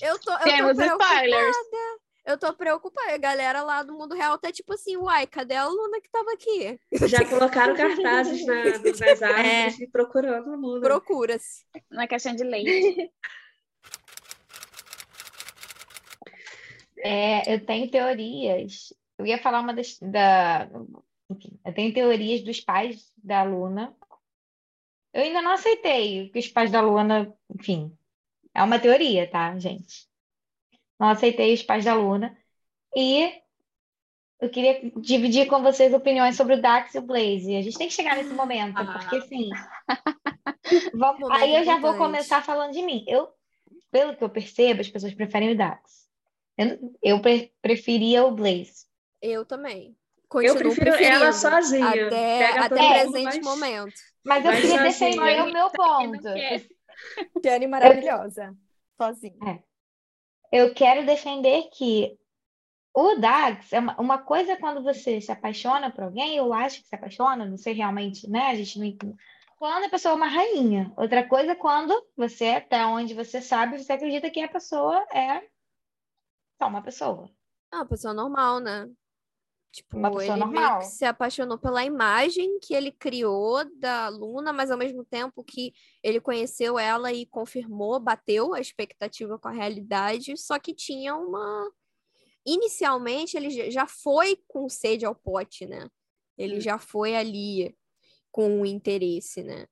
[0.01, 1.13] Eu tô, eu tô Temos preocupada.
[1.25, 1.58] spoilers.
[2.25, 3.13] Eu tô preocupada.
[3.13, 6.31] A galera lá do mundo real tá tipo assim, uai, cadê a Luna que tava
[6.33, 6.79] aqui?
[7.07, 9.25] Já colocaram cartazes na- nas É.
[9.25, 10.81] árvores e procurando a Luna.
[10.81, 11.65] Procura-se.
[11.91, 13.11] Na caixinha de leite.
[16.97, 18.91] É, eu tenho teorias.
[19.17, 19.99] Eu ia falar uma das.
[19.99, 20.67] Da,
[21.29, 23.95] enfim, eu tenho teorias dos pais da Luna.
[25.13, 27.31] Eu ainda não aceitei que os pais da Luna.
[27.59, 27.95] Enfim,
[28.53, 30.07] é uma teoria, tá, gente?
[30.99, 32.38] Não aceitei os pais da Luna.
[32.95, 33.31] E
[34.39, 37.55] eu queria dividir com vocês opiniões sobre o Dax e o Blaze.
[37.55, 38.99] A gente tem que chegar nesse momento, Ah.
[38.99, 39.49] porque assim.
[40.93, 43.03] vamos- Momento aí eu já vou começar falando de mim.
[43.08, 43.29] Eu,
[43.91, 46.05] pelo que eu percebo, as pessoas preferem o Dax.
[46.58, 48.86] Eu, eu pre- preferia o Blaze.
[49.21, 49.95] Eu também.
[50.34, 51.88] Eu Continuo prefiro ela sozinha.
[52.08, 52.69] Até, até o
[53.12, 53.93] presente mas- momento.
[54.23, 55.12] Mas eu queria sozinha.
[55.12, 57.41] defender o meu Quem ponto.
[57.41, 58.55] Tiane maravilhosa.
[58.99, 59.63] Sozinha.
[60.51, 62.17] Eu quero defender que
[62.93, 66.81] o Dax é uma, uma coisa é quando você se apaixona por alguém, eu acho
[66.81, 68.47] que se apaixona, não sei realmente, né?
[68.47, 69.15] A gente não.
[69.58, 70.93] Quando a pessoa é uma rainha.
[70.95, 75.41] Outra coisa é quando você, até onde você sabe, você acredita que a pessoa é
[76.62, 77.29] só uma pessoa.
[77.71, 78.89] Ah, uma pessoa normal, né?
[79.75, 80.81] Tipo, Uma pessoa ele normal.
[80.83, 86.21] se apaixonou pela imagem que ele criou da Luna, mas ao mesmo tempo que ele
[86.21, 91.69] conheceu ela e confirmou, bateu a expectativa com a realidade, só que tinha uma.
[92.45, 95.89] Inicialmente, ele já- já foi com sede ao pote, né?
[96.38, 96.61] Ele Hum.
[96.61, 97.75] já foi ali
[98.31, 99.67] com o interesse, né?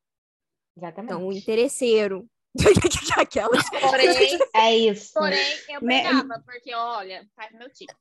[0.75, 1.13] Exatamente.
[1.13, 2.27] Então, o interesseiro.
[3.21, 3.69] Aquelas.
[3.69, 5.11] Porém, É isso.
[5.13, 7.93] porém, eu Me- pegava, porque olha, faz meu tipo.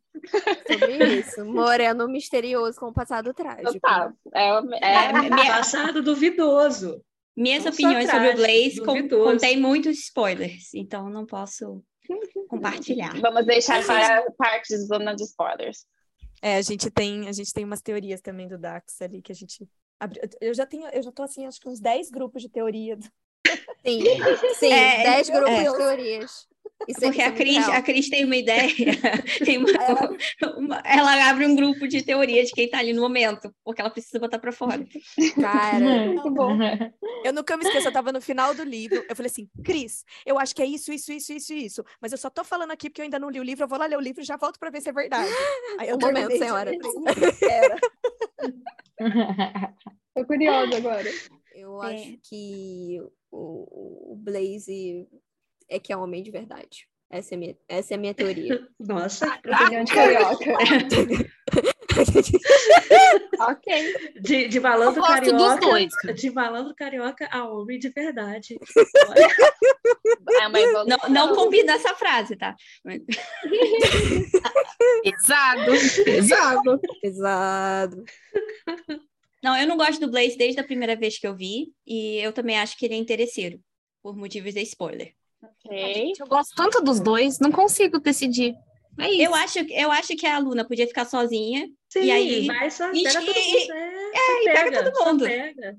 [0.68, 1.44] Sobre isso.
[1.44, 3.72] Moreno misterioso com o passado trágico.
[3.72, 4.12] Total.
[4.34, 7.02] É, o- É, é, minha- Passado duvidoso.
[7.36, 9.24] minhas Não opiniões sobre o Blaze duvidoso.
[9.32, 11.82] contém muitos spoilers, então não posso
[12.48, 13.18] compartilhar.
[13.20, 15.86] vamos deixar para a parte de zona de spoilers.
[16.42, 19.34] É, a gente tem, a gente tem umas teorias também do Dax ali que a
[19.34, 19.66] gente
[20.00, 20.20] abriu.
[20.40, 22.98] Eu já tenho, eu já tô assim, acho que uns 10 grupos de teoria.
[23.84, 24.00] Sim,
[24.58, 25.64] sim, É, 10 grupos é.
[25.70, 26.52] de teorias.
[26.88, 28.66] Isso é- Porque é a Cris, a Cris tem uma ideia,
[29.44, 29.68] tem uma,
[30.56, 33.90] uma- ela abre um grupo de teoria de quem tá ali no momento, porque ela
[33.90, 34.84] precisa botar pra fora.
[35.40, 36.58] Cara, Muito bom.
[37.24, 40.38] Eu nunca me esqueço, eu tava no final do livro, eu falei assim, Cris, eu
[40.40, 43.00] acho que é isso, isso, isso, isso, isso, mas eu só tô falando aqui porque
[43.00, 44.58] eu ainda não li o livro, eu vou lá ler o livro e já volto
[44.58, 45.30] pra ver se é verdade.
[45.78, 46.72] Aí eu Um momento, senhora.
[47.48, 47.76] Era.
[50.14, 51.10] Tô curiosa agora.
[51.54, 51.94] Eu É.
[51.94, 55.06] acho que o, o Blaze
[55.68, 56.86] é que é um homem de verdade.
[57.10, 58.66] Essa é a minha, essa é minha teoria.
[58.80, 60.44] Nossa, Opinião de carioca.
[63.40, 63.94] ok.
[64.20, 65.60] de, de malandro Eu gosto dos carioca.
[65.60, 65.92] dois.
[66.16, 68.58] De malandro carioca a homem de verdade.
[69.16, 70.48] É.
[70.86, 72.54] Não, não combina essa frase, tá?
[75.02, 75.72] Pesado,
[76.04, 76.80] pesado.
[77.00, 78.04] Pesado.
[79.42, 82.32] Não, eu não gosto do Blaze desde a primeira vez que eu vi, e eu
[82.32, 83.60] também acho que ele é interesseiro,
[84.02, 85.14] por motivos de spoiler.
[85.42, 86.12] Ok.
[86.20, 88.54] Eu gosto tanto dos dois, não consigo decidir.
[89.00, 89.22] É isso.
[89.22, 92.90] Eu acho, eu acho que a Luna podia ficar sozinha, Sim, E aí- vai só,
[92.90, 93.56] e- pega todo mundo.
[94.14, 95.24] É, e só pega todo mundo.
[95.24, 95.76] Pega,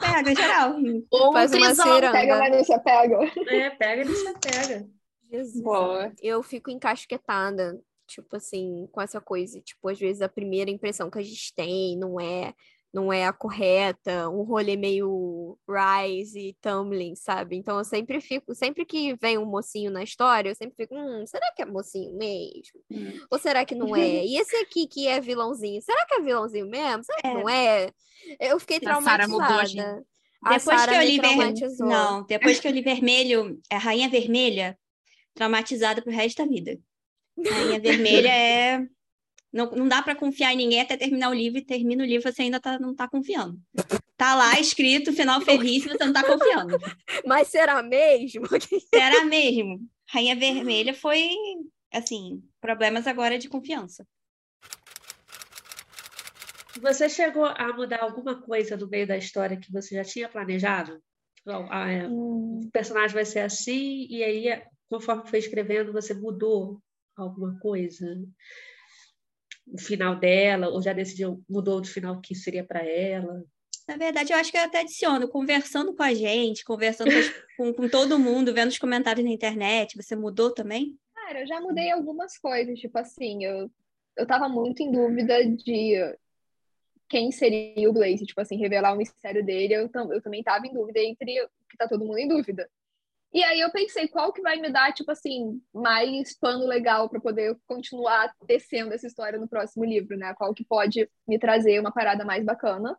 [0.00, 0.74] pega geral.
[1.10, 2.12] Ou um Faz uma ciranda.
[2.12, 3.18] Pega, mas não se apega.
[3.48, 4.88] é, pega e você pega.
[5.30, 5.62] Jesus.
[5.62, 6.12] Boa.
[6.22, 9.60] Eu fico encasquetada, tipo assim, com essa coisa.
[9.60, 12.54] Tipo, às vezes a primeira impressão que a gente tem não é
[12.92, 17.56] não é a correta, um rolê meio Rise e Tumbling, sabe?
[17.56, 21.24] Então eu sempre fico, sempre que vem um mocinho na história, eu sempre fico, hum,
[21.26, 22.80] será que é mocinho mesmo?
[22.90, 23.20] Hum.
[23.30, 24.02] Ou será que não é?
[24.32, 27.02] E esse aqui que é vilãozinho, será que é vilãozinho mesmo?
[27.02, 27.34] Será que é.
[27.34, 27.90] não é?
[28.38, 30.04] Eu fiquei traumatizada.
[30.44, 31.78] A depois que eu li ver...
[31.78, 34.78] Não, depois que eu li Vermelho, a Rainha Vermelha,
[35.34, 36.78] traumatizada pro resto da vida.
[37.38, 38.86] A Rainha Vermelha é
[39.52, 42.32] não, não dá para confiar em ninguém até terminar o livro e termina o livro
[42.32, 43.60] você ainda tá, não está confiando.
[44.16, 46.78] Tá lá escrito final feliz você não está confiando.
[47.26, 48.46] Mas será mesmo?
[48.92, 49.80] será mesmo.
[50.08, 51.30] Rainha Vermelha foi,
[51.92, 54.06] assim, problemas agora de confiança.
[56.80, 61.02] Você chegou a mudar alguma coisa no meio da história que você já tinha planejado?
[61.46, 62.60] É, hum.
[62.64, 66.80] O personagem vai ser assim, e aí, conforme foi escrevendo, você mudou
[67.16, 68.06] alguma coisa?
[69.72, 73.42] O final dela, ou já decidiu, mudou do final que seria para ela?
[73.88, 77.10] Na verdade, eu acho que eu até adiciono, conversando com a gente, conversando
[77.56, 80.96] com, com, todo mundo, vendo os comentários na internet, você mudou também?
[81.14, 83.70] Cara, eu já mudei algumas coisas, tipo assim, eu,
[84.16, 86.16] eu tava muito em dúvida de
[87.08, 90.72] quem seria o Blaze, tipo assim, revelar o mistério dele, eu, eu também tava em
[90.72, 92.68] dúvida entre que tá todo mundo em dúvida.
[93.32, 97.20] E aí eu pensei, qual que vai me dar, tipo assim, mais pano legal para
[97.20, 100.34] poder continuar tecendo essa história no próximo livro, né?
[100.36, 102.96] Qual que pode me trazer uma parada mais bacana.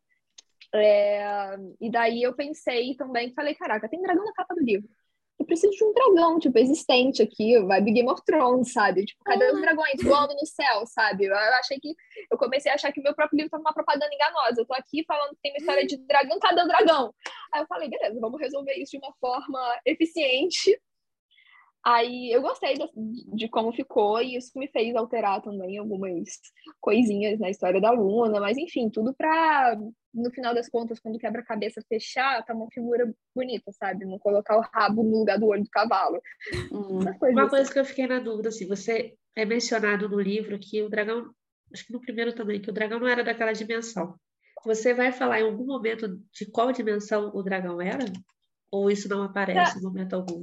[0.74, 1.56] É...
[1.80, 4.89] E daí eu pensei também, falei, caraca, tem dragão na capa do livro
[5.39, 9.06] eu preciso de um dragão, tipo, existente aqui, vai Game of Thrones, sabe?
[9.06, 11.26] Tipo, cadê os dragões voando no céu, sabe?
[11.26, 11.93] Eu achei que,
[12.32, 14.62] eu comecei a achar que meu próprio livro estava uma propaganda enganosa.
[14.62, 17.13] Eu tô aqui falando que tem uma história de dragão, cadê o dragão?
[17.54, 20.80] Aí eu falei, beleza, vamos resolver isso de uma forma eficiente.
[21.86, 22.88] Aí eu gostei de,
[23.36, 26.30] de, como ficou e isso me fez alterar também algumas
[26.80, 29.78] coisinhas na história da Luna, mas enfim, tudo para
[30.13, 34.06] no final das contas, quando o quebra-cabeça fechar, tá uma figura bonita, sabe?
[34.06, 36.21] Não colocar o rabo no lugar do olho do cavalo.
[36.71, 36.99] Hum.
[36.99, 37.73] Uma coisa assim.
[37.73, 41.34] que eu fiquei na dúvida, assim, você é mencionado no livro que o dragão,
[41.73, 44.15] acho que no primeiro também, que o dragão não era daquela dimensão.
[44.65, 48.06] Você vai falar em algum momento de qual dimensão o dragão era?
[48.71, 49.80] Ou isso não aparece é.
[49.80, 50.41] em momento algum?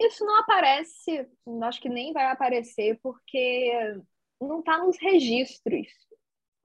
[0.00, 1.26] Isso não aparece,
[1.62, 3.72] acho que nem vai aparecer, porque
[4.40, 5.86] não está nos registros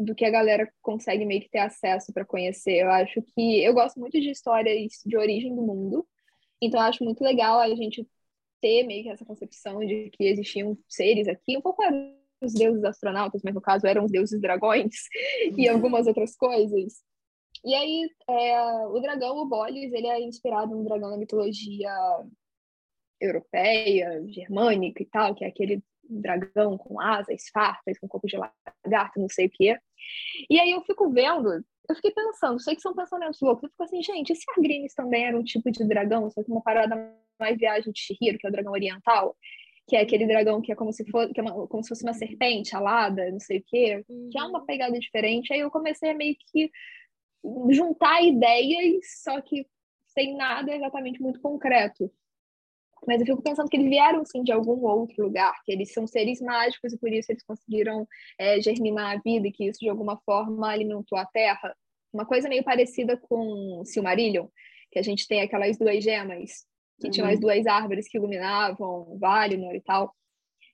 [0.04, 2.78] do que a galera consegue meio que ter acesso para conhecer.
[2.80, 6.08] Eu acho que eu gosto muito de histórias de origem do mundo,
[6.62, 8.08] então eu acho muito legal a gente
[8.62, 12.84] ter meio que essa concepção de que existiam seres aqui, um pouco eram os deuses
[12.84, 14.96] astronautas, mas no caso eram os deuses dragões
[15.58, 15.76] e uhum.
[15.76, 17.02] algumas outras coisas.
[17.64, 21.92] E aí, é, o dragão, o Bolis, ele é inspirado no dragão da mitologia
[23.20, 25.84] europeia, germânica e tal, que é aquele
[26.20, 29.78] dragão com asas fartas, com corpo de lagarto, não sei o quê.
[30.50, 33.84] E aí eu fico vendo, eu fiquei pensando, sei que são pensamentos loucos, eu fico
[33.84, 37.58] assim, gente, esse Argrinis também era um tipo de dragão, só que uma parada mais
[37.58, 39.36] viagem de Shihiro, que é o dragão oriental,
[39.88, 42.04] que é aquele dragão que é como se, for, que é uma, como se fosse
[42.04, 44.66] uma serpente alada, não sei o quê, que é uma uhum.
[44.66, 45.52] pegada diferente.
[45.52, 46.72] Aí eu comecei a meio que
[47.72, 49.68] juntar ideias, só que
[50.08, 52.12] sem nada exatamente muito concreto.
[53.08, 56.06] Mas eu fico pensando que eles vieram, sim, de algum outro lugar, que eles são
[56.06, 59.90] seres mágicos e por isso eles conseguiram é, germinar a vida e que isso, de
[59.90, 61.76] alguma forma, alimentou a Terra.
[62.14, 64.48] Uma coisa meio parecida com Silmarillion,
[64.92, 66.66] que a gente tem aquelas duas gemas,
[67.00, 67.12] que uhum.
[67.12, 70.14] tinham as duas árvores que iluminavam Valinor e tal.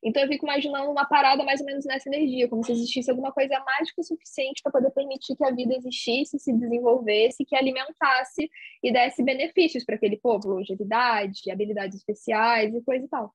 [0.04, 3.32] Então eu fico imaginando uma parada mais ou menos nessa energia, como se existisse alguma
[3.32, 8.50] coisa mágica o suficiente para poder permitir que a vida existisse, se desenvolvesse, que alimentasse
[8.84, 13.34] e desse benefícios para aquele povo, longevidade, habilidades especiais e coisa e tal.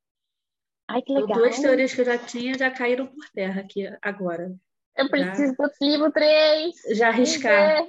[0.88, 1.31] Ai, que legal.
[1.31, 4.55] Então, duas teorias que eu já tinha já caíram por terra aqui agora.
[4.96, 5.66] Eu preciso já...
[5.66, 6.75] do livro 3.
[6.90, 7.87] Já arriscar.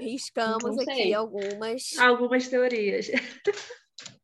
[0.00, 1.96] Riscamos aqui algumas.
[1.98, 3.10] Algumas teorias.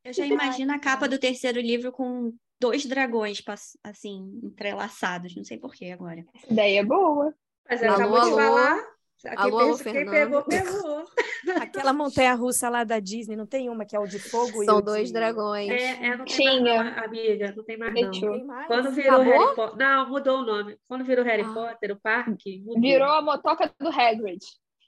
[0.05, 3.43] Eu já imagino a capa do terceiro livro com dois dragões,
[3.83, 5.35] assim, entrelaçados.
[5.35, 6.25] Não sei porquê agora.
[6.35, 7.35] Essa ideia é boa.
[7.69, 8.99] Mas ela acabou de falar.
[9.37, 11.05] Alô, alô, quem pegou, pegou.
[11.61, 14.65] Aquela montanha-russa lá da Disney, não tem uma que é o de fogo?
[14.65, 15.15] São e dois de...
[15.15, 15.71] dragões.
[15.71, 16.85] É, é, não tem Tinha.
[16.85, 18.11] Mais, amiga, não tem mais não.
[18.13, 18.67] Tem mais?
[18.69, 19.39] Quando virou Acabou?
[19.41, 19.77] Harry Potter...
[19.79, 20.79] Não, mudou o nome.
[20.87, 21.53] Quando virou Harry ah.
[21.53, 22.81] Potter, o parque, mudou.
[22.81, 24.45] Virou a motoca do Hagrid.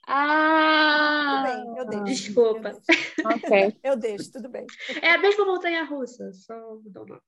[0.07, 1.43] Ah!
[1.45, 2.03] Tudo bem, eu deixo.
[2.05, 2.69] Desculpa.
[2.69, 3.47] Eu deixo.
[3.47, 3.77] ok.
[3.83, 4.65] Eu deixo, tudo bem.
[5.01, 7.21] É a mesma montanha-russa, só mudou o nome.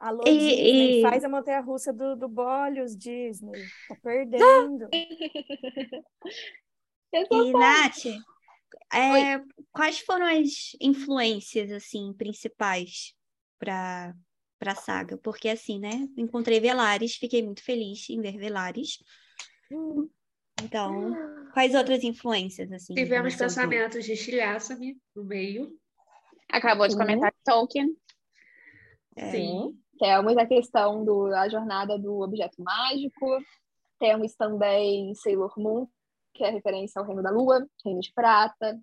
[0.00, 1.02] Alô, e, Disney, e...
[1.02, 3.60] faz a montanha-russa do, do Bolios, Disney.
[3.88, 4.88] Tá perdendo.
[7.12, 8.06] e, Nath,
[8.94, 13.12] é, quais foram as influências, assim, principais
[13.58, 14.14] para
[14.60, 15.18] a saga?
[15.18, 19.02] Porque, assim, né, encontrei Velares, fiquei muito feliz em ver Velares.
[19.70, 20.08] Hum.
[20.62, 21.12] Então,
[21.52, 22.94] quais outras influências, assim?
[22.94, 25.76] Tivemos pensamentos de Shiliasami no meio.
[26.50, 27.96] Acabou de comentar Tolkien.
[29.16, 29.78] É, Sim.
[29.98, 33.26] Temos a questão da jornada do objeto mágico.
[33.98, 35.86] Temos também Sailor Moon,
[36.34, 38.78] que é referência ao Reino da Lua, Reino de Prata.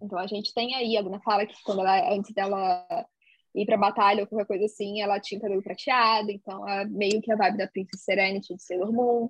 [0.00, 2.86] Então a gente tem aí, a fala que quando ela, antes dela
[3.54, 7.32] ir pra batalha ou qualquer coisa assim, ela tinha cabelo prateado, então é meio que
[7.32, 9.28] a vibe da Princess Serenity de Sailor Moon.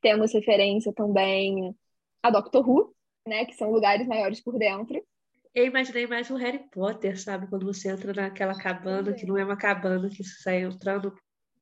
[0.00, 1.74] Temos referência também
[2.22, 2.94] a Doctor Who,
[3.26, 5.02] né, que são lugares maiores por dentro.
[5.54, 7.46] Eu imaginei mais um Harry Potter, sabe?
[7.46, 11.14] Quando você entra naquela cabana, que não é uma cabana que você sai entrando,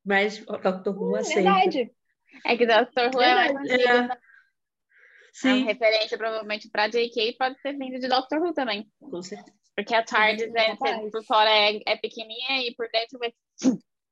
[0.05, 0.91] mas o Dr.
[0.91, 1.43] Who aceita.
[1.43, 1.93] Verdade.
[2.47, 3.89] É que Doctor Who é mais antigo.
[3.89, 4.09] É.
[4.09, 4.15] né?
[4.15, 4.19] A
[5.33, 7.37] Sim, referência provavelmente pra J.K.
[7.39, 8.89] pode ter vindo de Doctor Who também.
[9.01, 9.59] com certeza.
[9.77, 10.77] Porque a TARDIS é,
[11.11, 13.33] por fora é, é pequenininha e por dentro é...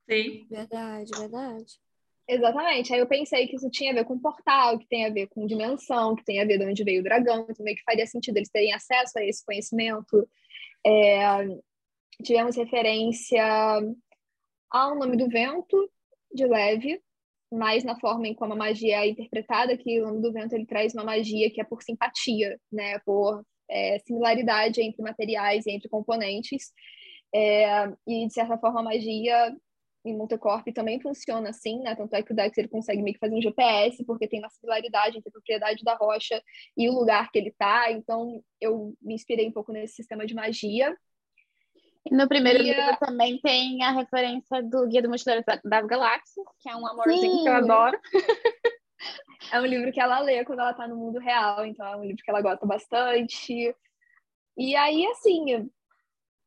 [0.09, 0.47] Sim.
[0.49, 1.79] Verdade, verdade.
[2.31, 2.93] Exatamente.
[2.93, 5.47] Aí eu pensei que isso tinha a ver com portal, que tem a ver com
[5.47, 8.51] dimensão, que tem a ver de onde veio o dragão, meio que faria sentido eles
[8.51, 10.29] terem acesso a esse conhecimento.
[10.85, 11.19] É,
[12.23, 13.43] tivemos referência
[14.69, 15.91] ao nome do vento,
[16.31, 17.01] de leve,
[17.51, 20.67] mas na forma em como a magia é interpretada, que o nome do vento ele
[20.67, 22.99] traz uma magia que é por simpatia, né?
[22.99, 26.71] Por é, similaridade entre materiais e entre componentes.
[27.33, 29.51] É, e, de certa forma, a magia
[30.05, 31.95] em Montecorp também funciona assim, né?
[31.95, 34.49] Tanto é que o Dex ele consegue meio que fazer um GPS, porque tem uma
[34.49, 36.41] similaridade entre a propriedade da rocha
[36.77, 37.91] e o lugar que ele tá.
[37.91, 40.95] Então, eu me inspirei um pouco nesse sistema de magia.
[42.09, 45.85] E no primeiro E livro também tem a referência do Guia do Mochileiro da- das
[45.85, 47.43] Galáxias, que é um amorzinho Sim.
[47.43, 47.99] que eu adoro.
[49.51, 52.03] É um livro que ela lê quando ela tá no mundo real, então é um
[52.03, 53.73] livro que ela gosta bastante.
[54.57, 55.69] E aí, assim,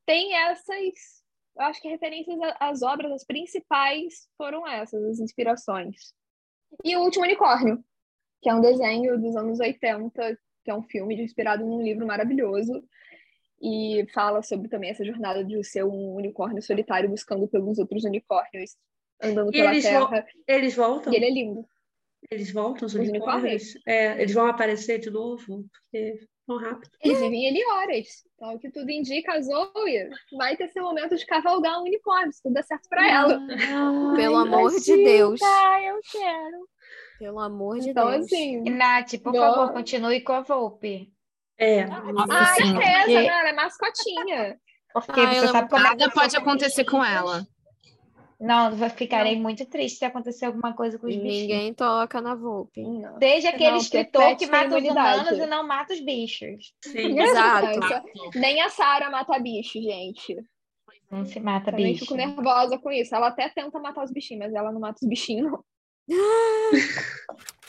[0.05, 1.22] tem essas.
[1.57, 6.15] Eu acho que referências às obras, as principais foram essas, as inspirações.
[6.85, 7.85] E o Último Unicórnio,
[8.41, 12.83] que é um desenho dos anos 80, que é um filme inspirado num livro maravilhoso.
[13.61, 18.77] E fala sobre também essa jornada de ser um unicórnio solitário buscando pelos outros unicórnios,
[19.23, 20.27] andando E pela eles Terra.
[20.49, 21.13] Eles voltam?
[21.13, 21.65] E ele é lindo.
[22.29, 23.75] Eles voltam, os Os unicórnios?
[23.87, 25.65] É, eeles vão aparecer de novo?
[25.71, 26.91] Porque tão rápido.
[27.03, 28.07] Eles vivem em Helioras.
[28.35, 32.33] Então, o que tudo indica, a Zoe vai ter seu momento de cavalgar um unicórnio,
[32.33, 33.41] se tudo der certo pra ela.
[34.17, 35.41] Pelo amor de Deus.
[35.43, 36.69] Ah, eu quero.
[37.19, 38.25] Pelo amor de Então, Deus.
[38.27, 38.61] assim.
[38.63, 39.41] Nath, por Não.
[39.41, 41.13] favor, continue com a Volpe.
[41.59, 41.83] É.
[41.83, 43.27] Ah, é essa, Porque- né?
[43.27, 44.59] Ela é mascotinha.
[44.93, 47.47] Porque Ah, você ela- sabe como é Nada pode acontecer com ela.
[48.43, 51.43] Não, eu ficarei muito triste se acontecer alguma coisa com os bichinhos.
[51.43, 52.83] Ninguém toca na Volpe.
[52.83, 53.17] Não.
[53.21, 56.75] Seja aquele Não, porque escritor que mata os humanos e não mata os bichos.
[56.83, 57.21] Sim.
[57.23, 57.79] Exato.
[57.79, 60.37] Não, Nem a Sarah mata bicho, gente.
[61.09, 62.01] Não se mata Também bicho.
[62.01, 63.15] fico nervosa com isso.
[63.15, 65.65] Ela até tenta matar os bichinhos, mas ela não mata os bichinhos, não.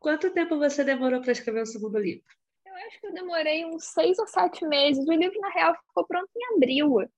[0.00, 2.24] Quanto tempo você demorou para escrever o segundo livro?
[2.66, 5.06] Eu acho que eu demorei uns seis ou sete meses.
[5.06, 7.08] O livro, na real, ficou pronto em abril.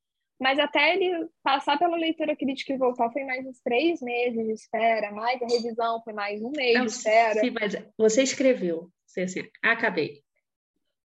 [0.40, 4.52] Mas até ele passar pela leitura crítica e voltar foi mais uns três meses de
[4.52, 5.10] espera.
[5.10, 7.40] Mais a revisão foi mais um mês Não, de espera.
[7.40, 8.90] sim, mas você escreveu.
[9.06, 10.22] Você assim, acabei.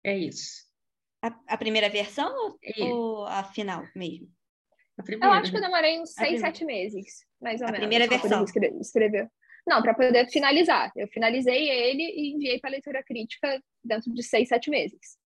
[0.03, 0.69] É isso.
[1.21, 4.27] A, a primeira versão ou, É ou a final mesmo?
[4.97, 5.35] a Eu primeira.
[5.35, 6.47] acho que eu demorei uns A seis, primeira.
[6.47, 7.79] sete meses, mais ou A menos.
[7.87, 8.43] primeira pra poder versão.
[8.43, 9.29] escre- escrever.
[9.65, 10.91] Não, para poder finalizar.
[10.95, 15.17] Eu finalizei ele e enviei para leitura crítica dentro de seis, sete meses.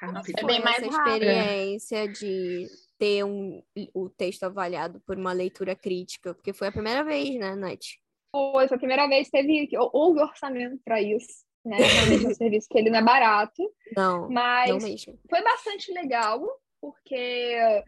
[0.00, 0.38] Rápido.
[0.38, 1.24] É Foi bem mais essa rápido.
[1.24, 2.66] experiência de
[2.98, 7.54] ter um, o texto avaliado por uma leitura crítica, porque foi a primeira vez, né,
[7.56, 7.84] Nath?
[8.30, 11.44] Foi, foi a primeira vez que teve, houve orçamento para isso.
[11.64, 11.76] Né?
[11.82, 13.62] Realmente é um serviço que ele não é barato,
[13.96, 15.18] Não, mas não mesmo.
[15.28, 16.46] foi bastante legal,
[16.80, 17.82] porque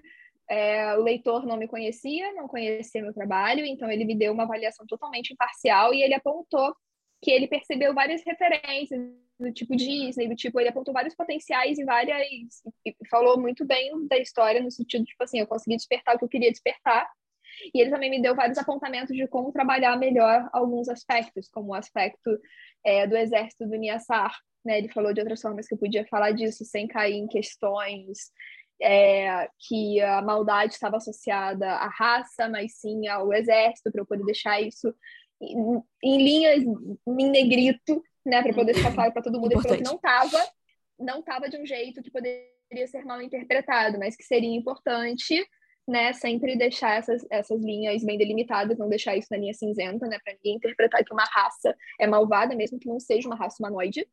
[0.48, 4.42] é, o leitor não me conhecia, não conhecia meu trabalho, então ele me deu uma
[4.42, 6.74] avaliação totalmente imparcial e ele apontou
[7.22, 9.00] que ele percebeu várias referências
[9.40, 12.62] do tipo Disney, do tipo, ele apontou vários potenciais e várias.
[12.84, 16.24] e falou muito bem da história, no sentido, tipo assim, eu consegui despertar o que
[16.24, 17.08] eu queria despertar.
[17.74, 21.74] E ele também me deu vários apontamentos de como trabalhar melhor alguns aspectos, como o
[21.74, 22.38] aspecto
[22.84, 24.32] é, do exército do Niassar.
[24.64, 24.78] Né?
[24.78, 28.30] Ele falou de outras formas que eu podia falar disso sem cair em questões
[28.80, 34.24] é, que a maldade estava associada à raça, mas sim ao exército, para eu poder
[34.24, 34.94] deixar isso
[35.40, 39.52] em, em linhas em negrito, né, para poder ficar claro para todo mundo.
[39.52, 40.50] Ele falou que não estava,
[40.98, 45.44] não estava de um jeito que poderia ser mal interpretado, mas que seria importante,
[45.88, 50.18] né, sempre deixar essas, essas linhas bem delimitadas, não deixar isso na linha cinzenta, né,
[50.22, 54.06] para ninguém interpretar que uma raça é malvada, mesmo que não seja uma raça humanoide,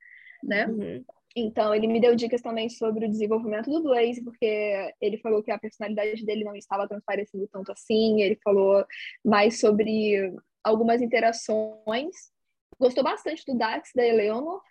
[0.44, 0.68] né?
[0.68, 1.04] Uhum.
[1.36, 5.52] Então, ele me deu dicas também sobre o desenvolvimento do Blaze, porque ele falou que
[5.52, 8.24] a personalidade dele não estava transparecendo tanto assim.
[8.24, 8.84] Ele falou
[9.24, 10.34] mais sobre
[10.64, 12.32] algumas interações
[12.80, 14.62] gostou bastante do Dax, da Eleanor,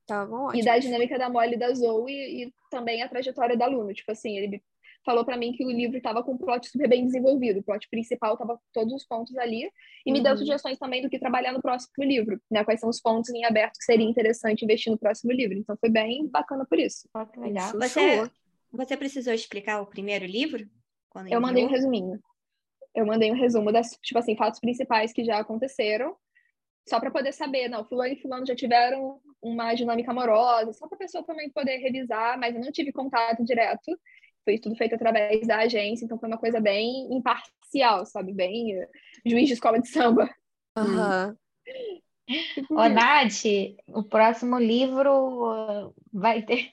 [0.00, 0.64] Estavam e ótimos.
[0.66, 2.12] da dinâmica da Molly e da Zoe,
[2.44, 3.92] e também a trajetória da Luna.
[3.94, 4.62] Tipo assim, ele
[5.04, 7.88] falou pra mim que o livro estava com um plot super bem desenvolvido, o plot
[7.90, 9.70] principal estava com todos os pontos ali,
[10.06, 10.38] e me deu Uhum.
[10.38, 12.64] sugestões também do que trabalhar no próximo livro, né?
[12.64, 15.56] Quais são os pontos em aberto que seria interessante investir no próximo livro.
[15.58, 17.08] Então foi bem bacana por isso.
[17.36, 17.72] Legal.
[17.72, 18.30] Você,
[18.72, 20.66] você precisou explicar o primeiro livro?
[21.10, 22.18] Quando Eu mandei um resuminho.
[22.94, 26.16] Eu mandei um resumo das, tipo assim, fatos principais que já aconteceram,
[26.88, 30.96] só para poder saber, não, fulano e fulano já tiveram uma dinâmica amorosa, só para
[30.96, 33.98] a pessoa também poder revisar, mas eu não tive contato direto.
[34.44, 38.32] Foi tudo feito através da agência, então foi uma coisa bem imparcial, sabe?
[38.32, 38.88] Bem eh,
[39.24, 40.28] juiz de escola de samba.
[40.76, 41.36] Aham.
[42.54, 42.88] Tipo Ô.
[42.88, 43.44] Nath,
[43.88, 46.70] o próximo livro uh, vai ter.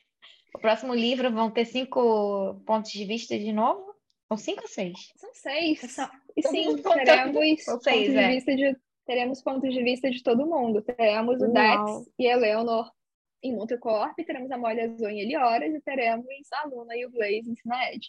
[0.55, 3.93] O próximo livro vão ter cinco pontos de vista de novo?
[4.29, 4.97] Ou cinco ou seis?
[5.17, 5.83] São seis.
[5.83, 8.27] É só- E sim, teremos São pontos seis, de é.
[8.29, 10.81] vista de teremos pontos de vista de todo mundo.
[10.81, 11.53] Teremos o Uau.
[11.53, 12.89] Dex e a Eleanor
[13.43, 17.49] em Montecorp, teremos a Molly Azul em Elioras e teremos a Luna e o Blaze
[17.49, 18.07] em Sinaed.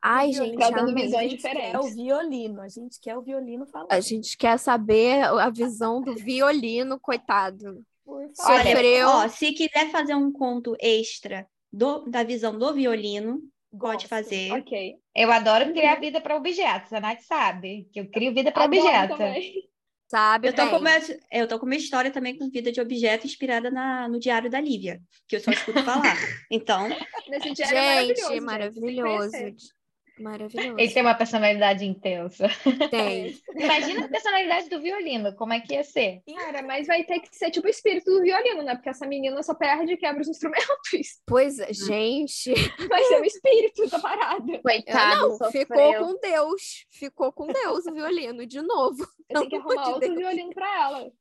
[0.00, 1.80] Ai, gente, Trazendo visões gente quer diferentes.
[1.92, 3.92] o violino, a gente quer o violino falando.
[3.92, 7.84] A gente quer saber a visão do violino, coitado.
[8.04, 8.60] Por favor.
[8.60, 13.40] Olha, ó, se quiser fazer um conto extra do- da visão do violino,
[13.72, 14.08] pode Gosto.
[14.08, 14.52] fazer.
[14.52, 14.96] Ok.
[15.14, 18.80] Eu adoro criar vida para objetos, a Nath sabe que eu crio vida para Adoro
[18.80, 19.16] objeto.
[19.16, 19.67] também.
[20.08, 20.70] Sabe Eu tô, bem.
[20.70, 20.90] com uma,
[21.30, 24.58] eu tô com uma história também com vida de objeto inspirada na, no Diário da
[24.58, 26.16] Lívia, que eu só escuto falar.
[26.50, 26.88] Então,
[27.28, 29.30] Nesse diário é Gente, maravilhoso.
[29.30, 29.77] maravilhoso.
[30.18, 30.78] Tem Maravilhoso.
[30.78, 32.48] Ele tem uma personalidade intensa.
[32.90, 33.38] Tem.
[33.56, 36.22] Imagina a personalidade do violino, como é que ia ser?
[36.36, 38.74] Cara, mas vai ter que ser tipo o espírito do violino, né?
[38.74, 40.68] Porque essa menina só perde e quebra os instrumentos.
[41.26, 42.52] Pois é, gente.
[42.88, 44.58] Vai ser o espírito da parada.
[44.60, 45.66] Coitado, não, sofreu.
[45.66, 46.86] ficou com Deus.
[46.90, 49.06] Ficou com Deus o violino, de novo.
[49.28, 50.16] Eu tenho que arrumar de outro Deus.
[50.16, 51.12] violino pra ela.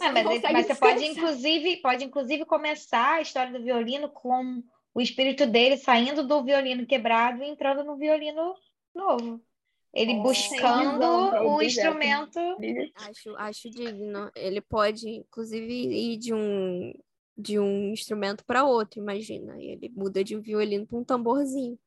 [0.00, 4.62] Ah, mas, mas você pode inclusive, pode inclusive começar a história do violino com
[4.98, 8.52] o espírito dele saindo do violino quebrado e entrando no violino
[8.92, 9.40] novo.
[9.94, 11.64] Ele Oh, buscando visão pra o objeto.
[11.66, 12.40] instrumento.
[12.96, 14.28] Acho, acho digno.
[14.34, 16.92] Ele pode, inclusive, ir de um,
[17.36, 19.56] de um instrumento para outro, imagina.
[19.62, 21.78] Ele muda de um violino para um tamborzinho.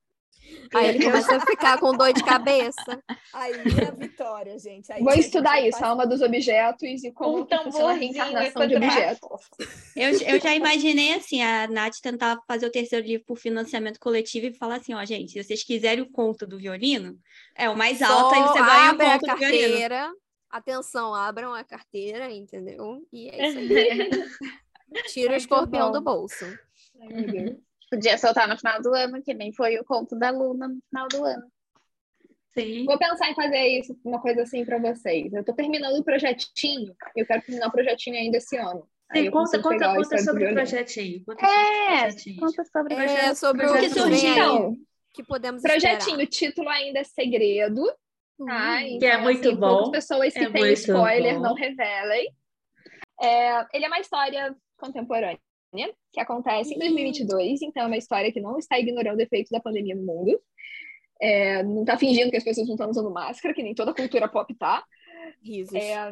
[0.74, 3.04] Aí ele começa a ficar com dor de cabeça.
[3.34, 4.92] Aí é a vitória, gente.
[4.92, 7.64] Aí Vou gente estudar faz- isso, a alma dos objetos e como Um funciona a
[7.72, 9.50] tamborzinho reencarnação de objetos.
[9.96, 14.48] eu, eu já imaginei assim, a Nath tentar fazer o terceiro livro por financiamento coletivo
[14.48, 17.18] e falar assim, ó, gente, se vocês quiserem o conto do violino,
[17.56, 19.62] é o mais alto, aí você ganha o abre a conto do violino.
[19.70, 20.12] carteira.
[20.50, 23.02] Atenção, abram a carteira, entendeu?
[23.14, 24.10] E é isso aí.
[25.08, 25.94] Tira o escorpião bom.
[25.94, 26.46] do bolso.
[27.00, 27.58] Ai, meu Deus.
[27.92, 31.08] Podia soltar no final do ano, que nem foi o conto da Luna no final
[31.10, 31.44] do ano.
[32.58, 32.86] Sim.
[32.86, 35.32] Vou pensar em fazer isso, uma coisa assim pra vocês.
[35.34, 38.88] Eu tô terminando o projetinho, eu quero terminar o projetinho ainda esse ano.
[39.14, 40.54] Sim, conta, conta, a conta sobre o violino.
[40.56, 41.24] projetinho.
[41.26, 41.58] Conta sobre o
[41.94, 42.40] É, projetinho.
[42.40, 44.76] conta sobre o É sobre o que aí, Então,
[45.14, 46.24] que podemos projetinho, esperar.
[46.24, 48.78] o título ainda é segredo, tá?
[48.78, 48.80] Hum.
[48.88, 51.42] Então, é muito assim, bom, pessoas que é têm spoiler bom.
[51.42, 52.34] não revelem.
[53.22, 55.40] É, ele é uma história contemporânea,
[56.12, 59.60] que acontece em 2022, então é uma história que não está ignorando o efeito da
[59.60, 60.40] pandemia no mundo.
[61.22, 64.28] É, não está fingindo que as pessoas não estão usando máscara, que nem toda cultura
[64.28, 64.84] pop tá.
[65.44, 65.74] Risos.
[65.74, 66.12] É,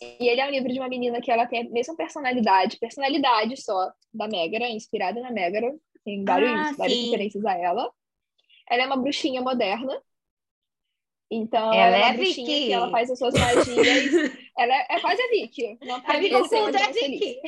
[0.00, 3.60] e ele é um livro de uma menina que ela tem a mesma personalidade, personalidade
[3.60, 5.74] só da Megara, inspirada na Megara,
[6.04, 7.90] tem vários, Ah, várias referências a ela.
[8.70, 10.00] Ela é uma bruxinha moderna.
[11.30, 12.44] Então, Ela ela, é é Vicky.
[12.44, 13.66] que ela faz as suas magias.
[14.58, 15.78] ela é, é quase a Vicky.
[15.82, 17.20] Não A Vicky Conta é feliz.
[17.20, 17.40] Vicky.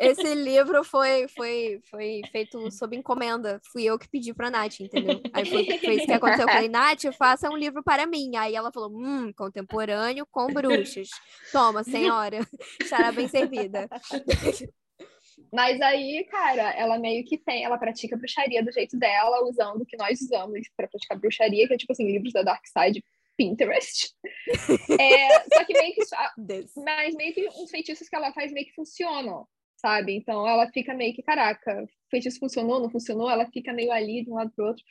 [0.00, 3.60] Esse livro foi, foi, foi feito sob encomenda.
[3.70, 5.20] Fui eu que pedi pra Nath, entendeu?
[5.34, 6.46] Aí foi, foi isso que aconteceu.
[6.46, 8.36] Eu falei, Nath, faça um livro para mim.
[8.36, 11.10] Aí ela falou, hum, contemporâneo com bruxas.
[11.52, 12.38] Toma, senhora.
[12.80, 13.86] Estará bem servida.
[15.52, 19.86] Mas aí, cara, ela meio que tem, ela pratica bruxaria do jeito dela, usando o
[19.86, 23.04] que nós usamos pra praticar bruxaria, que é tipo assim, livros da Dark Side,
[23.36, 24.14] Pinterest.
[25.00, 28.74] É, só que meio que mas meio que uns feitiços que ela faz meio que
[28.74, 30.14] funcionam, sabe?
[30.16, 34.24] Então ela fica meio que, caraca, o feitiço funcionou, não funcionou, ela fica meio ali
[34.24, 34.82] de um lado pro outro.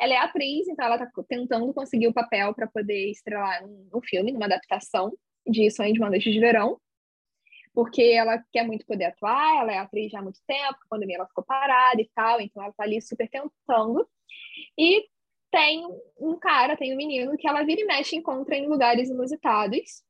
[0.00, 4.32] Ela é atriz, então ela tá tentando conseguir o papel para poder estrelar um, filme,
[4.32, 5.12] numa adaptação
[5.46, 6.78] de Sonho de uma Noite de Verão.
[7.72, 11.16] Porque ela quer muito poder atuar, ela é atriz já há muito tempo, a pandemia
[11.16, 14.08] ela ficou parada e tal, então ela tá ali super tentando.
[14.76, 15.04] E
[15.50, 15.84] tem
[16.18, 20.02] um cara, tem um menino que ela vira e mexe e encontra em lugares inusitados.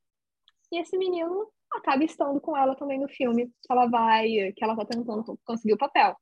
[0.72, 4.76] E esse menino acaba estando com ela também no filme, que ela vai, que ela
[4.76, 6.16] tá tentando conseguir o papel.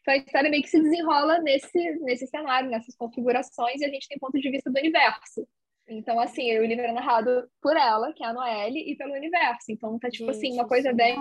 [0.00, 4.08] Então a história meio que se desenrola nesse, nesse cenário, nessas configurações, e a gente
[4.08, 5.46] tem ponto de vista do universo.
[5.86, 9.66] Então, assim, o livro é narrado por ela, que é a Noelle, e pelo universo.
[9.68, 11.20] Então, tá, tipo assim, uma coisa bem.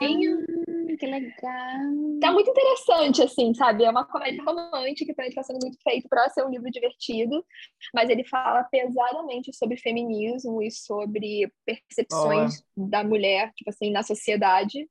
[0.98, 2.20] Que legal.
[2.20, 3.84] Tá muito interessante, assim, sabe?
[3.84, 7.46] É uma comédia romântica, então ele tá sendo muito feito para ser um livro divertido,
[7.94, 14.88] mas ele fala pesadamente sobre feminismo e sobre percepções da mulher, tipo assim, na sociedade.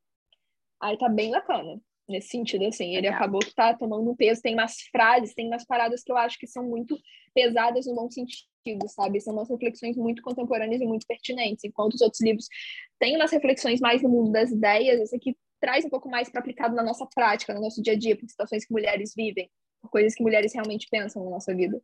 [0.80, 2.88] Aí tá bem bacana nesse sentido, assim.
[2.88, 3.14] Ele Legal.
[3.14, 4.42] acabou que tá tomando um peso.
[4.42, 6.98] Tem umas frases, tem umas paradas que eu acho que são muito
[7.34, 9.20] pesadas no bom sentido, sabe?
[9.20, 11.64] São umas reflexões muito contemporâneas e muito pertinentes.
[11.64, 12.46] Enquanto os outros livros
[12.98, 16.40] têm umas reflexões mais no mundo das ideias, esse aqui traz um pouco mais para
[16.40, 19.48] aplicado na nossa prática, no nosso dia a dia, por situações que mulheres vivem,
[19.80, 21.80] por coisas que mulheres realmente pensam na nossa vida.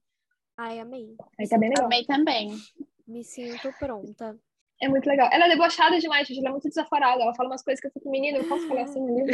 [0.56, 1.14] Ai, amei.
[1.38, 1.84] Aí tá bem legal.
[1.84, 2.58] Também, também.
[3.06, 4.36] Me sinto pronta.
[4.82, 5.30] É muito legal.
[5.32, 6.40] Ela é debochada demais, gente.
[6.40, 7.22] Ela é muito desaforada.
[7.22, 9.32] Ela fala umas coisas que eu fico, menina, eu posso falar assim no livro?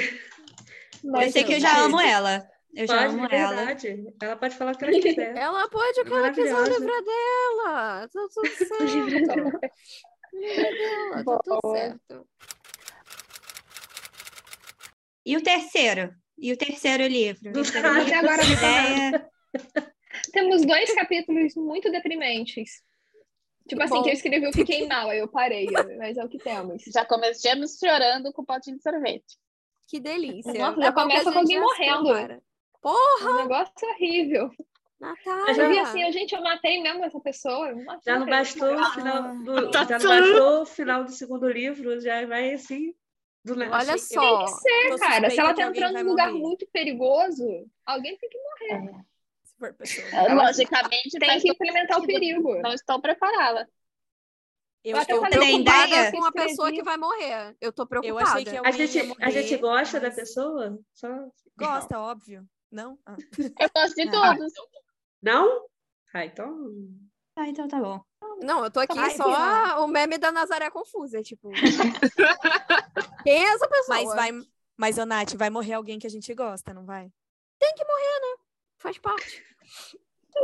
[1.02, 2.46] Eu Mas, sei que eu já amo ela.
[2.74, 3.66] Eu já Pode, amo ela.
[4.20, 5.36] Ela pode falar o que ela quiser.
[5.38, 8.08] Ela pode o que ela quiser, o livro dela.
[8.08, 8.82] Tá tudo certo.
[8.82, 12.28] O livro dela, tá tudo certo.
[15.24, 16.12] E o terceiro?
[16.38, 17.52] E o terceiro livro?
[17.52, 19.28] Terceiro livro, Agora- ideia.
[20.32, 22.82] Temos dois capítulos muito deprimentes.
[23.68, 24.02] Tipo assim, bom.
[24.02, 25.66] que eu escrevi, eu fiquei mal, aí eu parei,
[25.98, 26.82] mas é o que temos.
[26.92, 29.38] Já começamos chorando com o potinho de sorvete.
[29.88, 30.52] Que delícia.
[30.52, 32.42] Nossa, É já começa a com alguém morrendo.
[32.82, 34.50] Porra, Um negócio horrível.
[35.00, 35.62] Natália.
[35.62, 37.74] Eu vi assim, eu, gente, eu matei mesmo essa pessoa.
[38.04, 38.90] Já não bastou o Ah.
[38.94, 42.94] final do, já não bastou o final do segundo livro, já vai assim.
[43.44, 43.76] Do nada.
[43.76, 44.46] Olha só.
[44.66, 46.40] É, Tô cara, se ela que tá entrando num lugar morrer.
[46.40, 48.38] muito perigoso, alguém tem que,
[49.44, 50.06] Se for pessoa.
[50.08, 52.60] É, Logicamente, tem que implementar o perigo.
[52.62, 53.68] Não estou preparada.
[54.82, 56.10] Eu, Eu eu, Tem preocupada ideia?
[56.12, 56.48] com a Escrevi.
[56.48, 57.56] pessoa que vai morrer.
[57.60, 58.30] Eu tô eu preocupada.
[58.30, 60.78] achei que A gente, a gente morrer, gosta da mas pessoa?
[60.92, 61.08] Só...
[61.56, 62.46] Gosta, óbvio.
[62.70, 62.98] Não?
[63.06, 63.16] Ah.
[63.60, 64.10] Eu gosto de Ah.
[64.36, 64.52] todos.
[65.22, 65.66] Não?
[66.12, 66.70] Ah, então.
[67.36, 68.02] Ah, então tá bom.
[68.42, 69.80] Não, eu tô aqui Ai, só Bia.
[69.80, 71.22] o meme da Nazaré Confusa.
[71.22, 71.50] Tipo.
[73.24, 73.88] Quem é essa pessoa?
[73.88, 74.30] Mas vai.
[74.76, 77.10] Mas, ô, Nath, vai morrer alguém que a gente gosta, não vai?
[78.84, 79.42] Faz parte.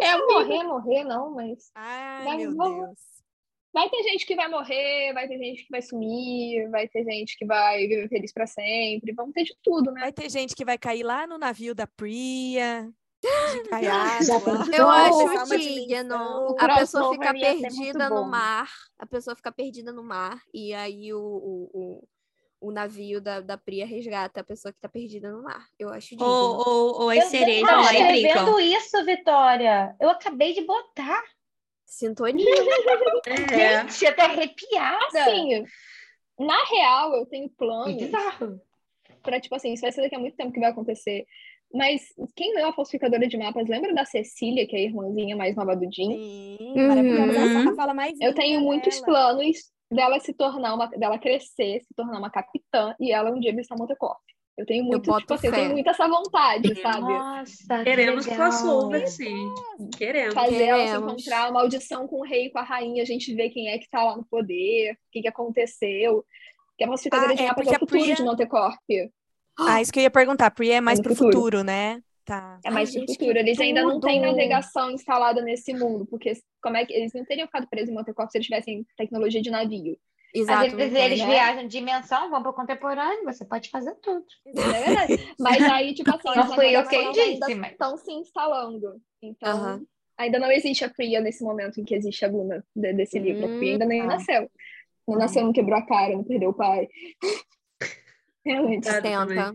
[0.00, 1.70] É morrer, morrer, não, mas.
[1.74, 2.86] Ai, Vai, meu vamos.
[2.86, 2.98] Deus.
[3.72, 7.36] Vai ter gente que vai morrer, vai ter gente que vai sumir, vai ter gente
[7.36, 9.12] que vai viver feliz pra sempre.
[9.12, 10.00] Vamos ter de tudo, né?
[10.00, 12.90] Vai ter gente que vai cair lá no navio da Priya.
[13.22, 13.28] De
[13.68, 14.40] caiaque Já lá.
[14.40, 14.74] pensou?
[14.74, 16.56] Eu acho uma digno.
[16.58, 18.68] A pessoa fica perdida no mar.
[18.98, 20.40] A pessoa fica perdida no mar.
[20.54, 22.08] E aí o, o, o,
[22.68, 25.66] o navio da, da Priya resgata a pessoa que tá perdida no mar.
[25.78, 26.26] Eu acho digno.
[26.26, 28.16] Ou, ou, ou as Eu cerejas tava lá implicam.
[28.30, 29.96] escrevendo isso, Vitória.
[30.00, 31.22] Eu acabei de botar.
[31.84, 32.46] Sintonia.
[33.26, 33.82] É.
[33.82, 35.20] Gente, até arrepiada.
[35.22, 35.64] Assim,
[36.38, 38.60] na real, eu tenho planos bizarro.
[39.22, 41.26] pra, tipo assim, isso vai ser daqui a muito tempo que vai acontecer.
[41.72, 42.02] Mas
[42.36, 45.76] quem leu a falsificadora de mapas, lembra da Cecília, que é a irmãzinha mais nova
[45.76, 46.16] do Jim?
[46.16, 46.88] Sim, Uhum.
[46.88, 47.70] maravilhosa.
[47.70, 49.06] A fala mais Eu tenho muitos dela.
[49.06, 49.56] planos
[49.90, 53.76] dela se tornar uma, dela crescer, se tornar uma capitã e ela um dia visitar
[53.76, 54.18] Montecorp.
[54.58, 57.00] Eu tenho muito, boto tipo assim, eu tenho muito essa vontade, sabe?
[57.00, 59.48] Nossa, Queremos que crossover, sim.
[59.96, 60.34] Queremos.
[60.34, 61.12] Fazer ela se Queremos.
[61.12, 63.78] encontrar, uma audição com o rei e com a rainha, a gente ver quem é
[63.78, 66.24] que tá lá no poder, o que, que aconteceu.
[66.76, 68.78] Que a falsificadora Ah, de é, mapas porque é o futuro Priya- de Montecorp.
[69.68, 70.50] Ah, isso que eu ia perguntar.
[70.50, 71.32] Priya é mais no pro futuro.
[71.36, 72.02] futuro, né?
[72.24, 72.60] Tá.
[72.64, 73.32] É mais Ai, pro gente, futuro.
[73.34, 74.30] que Eles ainda não têm tudo!
[74.30, 76.32] navegação instalada nesse mundo, porque
[76.62, 79.50] como é que eles não teriam ficado presos em Montecorp se eles tivessem tecnologia de
[79.50, 79.96] navio.
[80.32, 80.66] Exato.
[80.66, 81.26] Às vezes eles né?
[81.26, 84.24] viajam de dimensão, vão para o contemporâneo, você pode fazer tudo.
[84.76, 85.34] É verdade.
[85.40, 89.00] Mas aí, tipo assim, Não fui eu quem navegações disse, ainda mas- estão se instalando.
[89.20, 89.82] Então, Aham.
[90.16, 93.44] ainda não existe a Priya nesse momento em que existe a Luna de- desse livro.
[93.46, 94.16] A Priya ainda nem Hum, tá.
[94.16, 94.48] nasceu.
[95.08, 96.86] Não nasceu, não quebrou a cara, não perdeu o pai.
[98.44, 98.88] Realmente.
[98.88, 99.54] Atenta.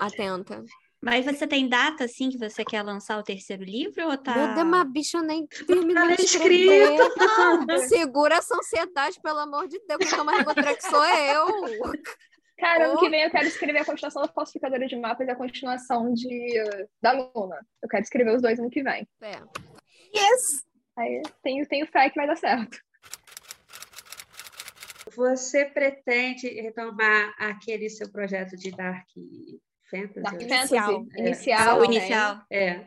[0.00, 0.64] Atenta.
[1.04, 4.36] Mas você tem data, assim, que você quer lançar o terceiro livro ou tá...
[4.36, 7.88] Meu Deus, mas a bicha nem terminou Tá de escrito.
[7.88, 9.98] Segura essa ansiedade, pelo amor de Deus.
[9.98, 11.46] Quem toma Rivotril sou eu.
[12.56, 13.00] Cara, ano Oh.
[13.00, 16.54] que vem eu quero escrever a continuação da falsificadora de mapas e a continuação de,
[17.02, 17.58] da Luna.
[17.82, 19.04] Eu quero escrever os dois ano que vem.
[19.20, 19.40] É.
[20.16, 20.64] Yes!
[20.96, 22.78] Aí tenho, tenho fé que vai dar certo.
[25.14, 29.06] Você pretende retomar aquele seu projeto de Dark
[29.90, 30.22] Fantasy?
[30.22, 31.04] Dark Inicial.
[31.04, 31.20] Fantasy.
[31.20, 31.26] É.
[31.26, 31.78] Inicial.
[31.78, 31.96] O tem.
[31.96, 32.42] inicial.
[32.50, 32.86] É.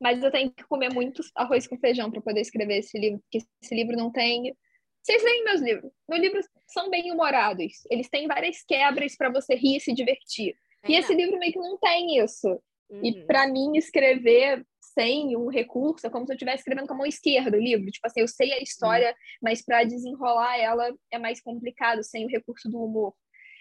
[0.00, 3.46] Mas eu tenho que comer muito arroz com feijão para poder escrever esse livro, porque
[3.62, 4.54] esse livro não tem.
[5.02, 5.92] Vocês leem meus livros.
[6.08, 7.72] Meus livros são bem humorados.
[7.90, 10.54] Eles têm várias quebras para você rir e se divertir.
[10.88, 12.60] E esse livro meio que não tem isso.
[13.02, 13.26] E Uhum.
[13.26, 14.64] para mim, escrever
[14.98, 17.90] sem um recurso é como se eu estivesse escrevendo com a mão esquerda o livro.
[17.90, 22.28] Tipo assim, eu sei a história, mas para desenrolar ela é mais complicado sem o
[22.28, 23.14] recurso do humor.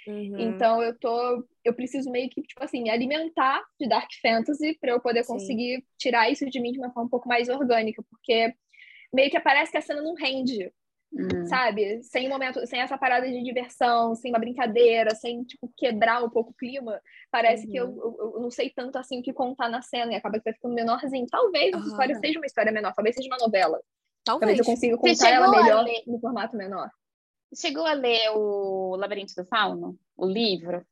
[0.07, 0.39] Uhum.
[0.39, 4.91] Então eu tô, eu preciso meio que tipo assim me alimentar de dark fantasy para
[4.91, 5.33] eu poder Sim.
[5.33, 8.53] conseguir tirar isso de mim de uma forma um pouco mais orgânica, porque
[9.13, 10.71] meio que parece que a cena não rende,
[11.13, 11.45] Hum.
[11.45, 12.03] sabe?
[12.03, 16.51] Sem momento, sem essa parada de diversão, sem uma brincadeira, sem, tipo, quebrar um pouco
[16.51, 17.01] o clima.
[17.31, 20.15] Parece que eu, eu, eu não sei tanto assim o que contar na cena e
[20.15, 21.25] acaba que vai ficando menorzinho.
[21.29, 21.87] Talvez essa Aham.
[21.87, 23.79] história seja uma história menor, talvez seja uma novela.
[24.25, 24.59] Talvez Talvez.
[24.59, 26.03] eu consiga contar ela a melhor ler?
[26.07, 26.89] no formato menor.
[27.55, 29.97] Chegou a ler o Labirinto do Fauno?
[30.17, 30.85] O livro?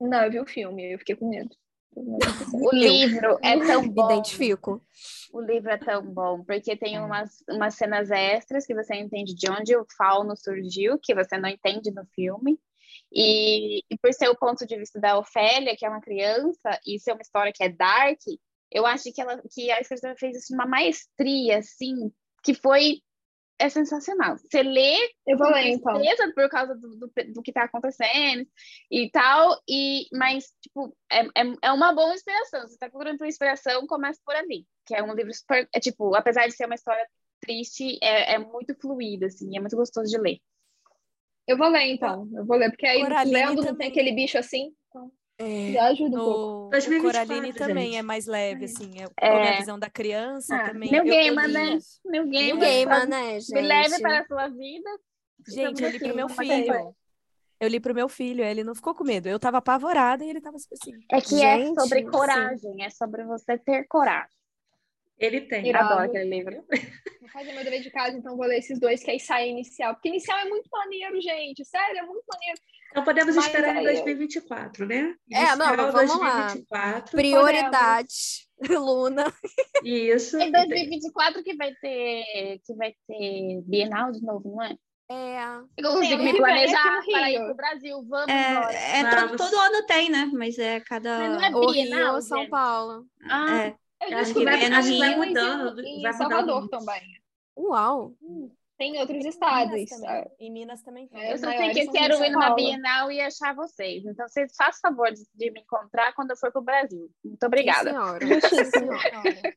[0.00, 1.56] Não, eu vi o filme, eu fiquei com medo.
[1.94, 4.10] O livro é tão bom.
[4.10, 4.82] Identifico.
[5.32, 9.50] O livro é tão bom, porque tem umas, umas cenas extras que você entende de
[9.50, 12.58] onde o fauno surgiu, que você não entende no filme.
[13.12, 16.98] E, e por ser o ponto de vista da Ofélia, que é uma criança, e
[16.98, 18.20] ser uma história que é dark,
[18.70, 22.12] eu acho que, ela, que a escritora fez isso de uma maestria, assim,
[22.42, 23.00] que foi
[23.58, 24.36] é sensacional.
[24.36, 24.96] Você lê
[25.26, 26.32] Eu vou com ler, então.
[26.34, 28.46] por causa do, do, do que tá acontecendo
[28.90, 32.62] e tal, e, mas, tipo, é, é, é uma boa inspiração.
[32.62, 34.66] Você tá procurando por inspiração, começa por ali.
[34.86, 37.06] Que é um livro super, é, tipo, apesar de ser uma história
[37.40, 40.38] triste, é, é muito fluido, assim, é muito gostoso de ler.
[41.46, 42.28] Eu vou ler, então.
[42.34, 43.88] Eu vou ler, porque aí Coraline lendo não tem também.
[43.88, 44.74] aquele bicho assim.
[44.88, 45.72] Então, É.
[45.72, 46.38] já ajuda um pouco.
[46.40, 47.96] No, o 2024, Coraline também gente.
[47.96, 48.90] é mais leve, assim.
[49.00, 49.30] É, É.
[49.30, 50.90] como a visão da criança Ah, também.
[50.90, 51.78] New eu- eu Gamer, né?
[52.04, 52.58] New Gamer.
[52.58, 53.60] Gamer, Me né, gente?
[53.60, 54.90] leve para a sua vida.
[55.48, 56.96] Gente, eu li pro meu aqui, filho.
[57.60, 59.28] Eu li pro meu filho, ele não ficou com medo.
[59.28, 60.92] Eu tava apavorada e ele tava assim.
[61.10, 62.10] É que é Gente, sobre sim.
[62.10, 64.34] coragem, é sobre você ter coragem.
[65.18, 65.66] Ele tem.
[65.66, 65.92] Irado.
[65.94, 66.62] Adoro aquele livro.
[67.20, 69.94] Vou fazer meu dever de casa, então vou ler esses dois que aí sai inicial.
[69.94, 71.64] Porque inicial é muito maneiro, gente.
[71.64, 72.60] Sério, é muito maneiro.
[72.96, 75.14] Então podemos Mas esperar em aí- 2024, né?
[75.30, 76.46] É, não, Inicial vamos lá.
[76.46, 77.10] 2024.
[77.14, 78.14] Prioridade,
[78.70, 79.30] Luna.
[79.84, 80.38] Isso.
[80.38, 84.74] Em 2024 que vai ter que vai ter Bienal de novo, não é?
[85.10, 85.38] É.
[85.76, 87.44] Eu consigo me planejar para ir Rio.
[87.44, 88.02] pro Brasil.
[88.08, 88.72] Vamos embora.
[88.72, 90.30] É, é todo, todo ano tem, né?
[90.32, 91.18] Mas é cada.
[91.18, 92.50] Mas não é O Bienal, Rio, São gente.
[92.50, 93.04] Paulo.
[93.28, 93.76] Ah, É.
[94.00, 96.70] Eu Acho descobri que vai- acho mudando, Em, vai Salvador muito.
[96.70, 97.02] também.
[97.58, 98.14] Uau.
[98.78, 99.84] Tem em outros Minas estados.
[99.88, 100.24] também.
[100.38, 101.20] Em Minas também tem.
[101.22, 102.56] É, eu só sei que são eu quero São ir numa Paulo.
[102.56, 104.04] Bienal e achar vocês.
[104.04, 107.08] Então, vocês façam favor de, de me encontrar quando eu for pro Brasil.
[107.24, 107.90] Muito obrigada.
[107.90, 108.40] Sim, senhora.
[108.40, 109.56] Sim, senhora.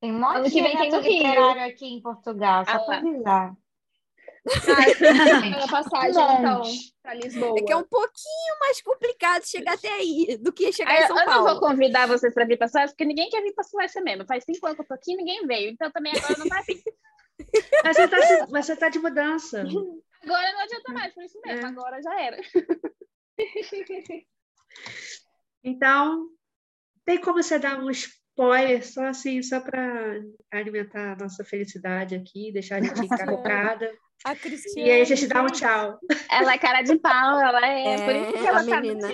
[0.00, 2.96] Tem um monte de vem tem evento literário aqui em Portugal, só Ah, lá.
[2.98, 3.54] avisar.
[4.64, 6.62] Paga passagem, então,
[7.02, 7.58] pra Lisboa.
[7.58, 11.02] É que é um pouquinho mais complicado chegar até aí do que chegar Aí, em
[11.02, 11.60] eu São eu não vou Paulo.
[11.60, 14.24] convidar vocês para vir para Suécia, porque ninguém quer vir para Suécia mesmo.
[14.26, 15.70] Faz cinco anos que eu tô aqui e ninguém veio.
[15.70, 16.82] Então, também agora não vai vir.
[17.84, 19.60] Mas você tá, mas você tá de mudança.
[20.22, 21.66] Agora não adianta mais, por isso mesmo.
[21.66, 21.68] É.
[21.68, 22.36] Agora já era.
[25.62, 26.26] Então,
[27.04, 30.20] tem como você dar um spoiler só assim, só para
[30.50, 33.92] alimentar a nossa felicidade aqui, deixar a gente encarregada.
[34.24, 34.88] A Cristiane.
[34.88, 35.98] E aí a gente dá um tchau.
[36.30, 37.94] Ela é cara de pau, ela é.
[37.94, 39.08] É, por isso que a ela tá menina.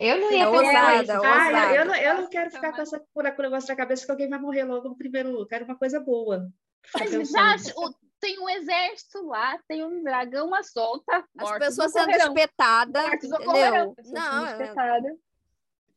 [0.00, 1.22] Eu não É ia pegar ousada, isso.
[1.24, 3.76] Ah, eu, eu, não, eu não quero ficar com essa cura com o negócio na
[3.76, 5.28] cabeça que alguém vai morrer logo no primeiro.
[5.30, 6.48] Eu quero uma coisa boa.
[6.94, 11.24] Mas já, o- tem um exército lá, tem um dragão à solta.
[11.38, 15.16] As pessoas não sendo espetadas, não Não, sendo é- espetadas.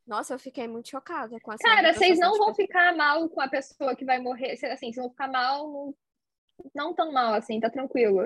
[0.06, 2.56] nossa, eu fiquei muito chocada com essa Cara, vocês não vão espetada.
[2.90, 4.52] ficar mal com a pessoa que vai morrer.
[4.54, 5.96] Assim, vocês vão ficar mal, não,
[6.76, 8.22] não tão mal assim, tá tranquilo.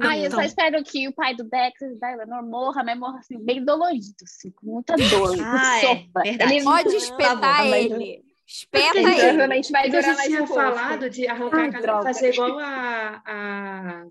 [0.00, 0.40] Ai, eu Então.
[0.40, 3.64] só espero que o pai do Dex e da Eleanor morra, mas morra assim, bem
[3.64, 5.80] dolorido, assim, com muita dor, com Ah, é.
[5.80, 6.20] sopa.
[6.22, 6.54] Verdade.
[6.54, 8.24] Ele- Pode Por espetar mas- ele.
[8.46, 9.14] Espeta ele.
[9.14, 10.62] Provavelmente vai durar mais tinha um pouco.
[10.62, 14.06] falado de arrancar Ai, a cabeça, fazer igual a, a,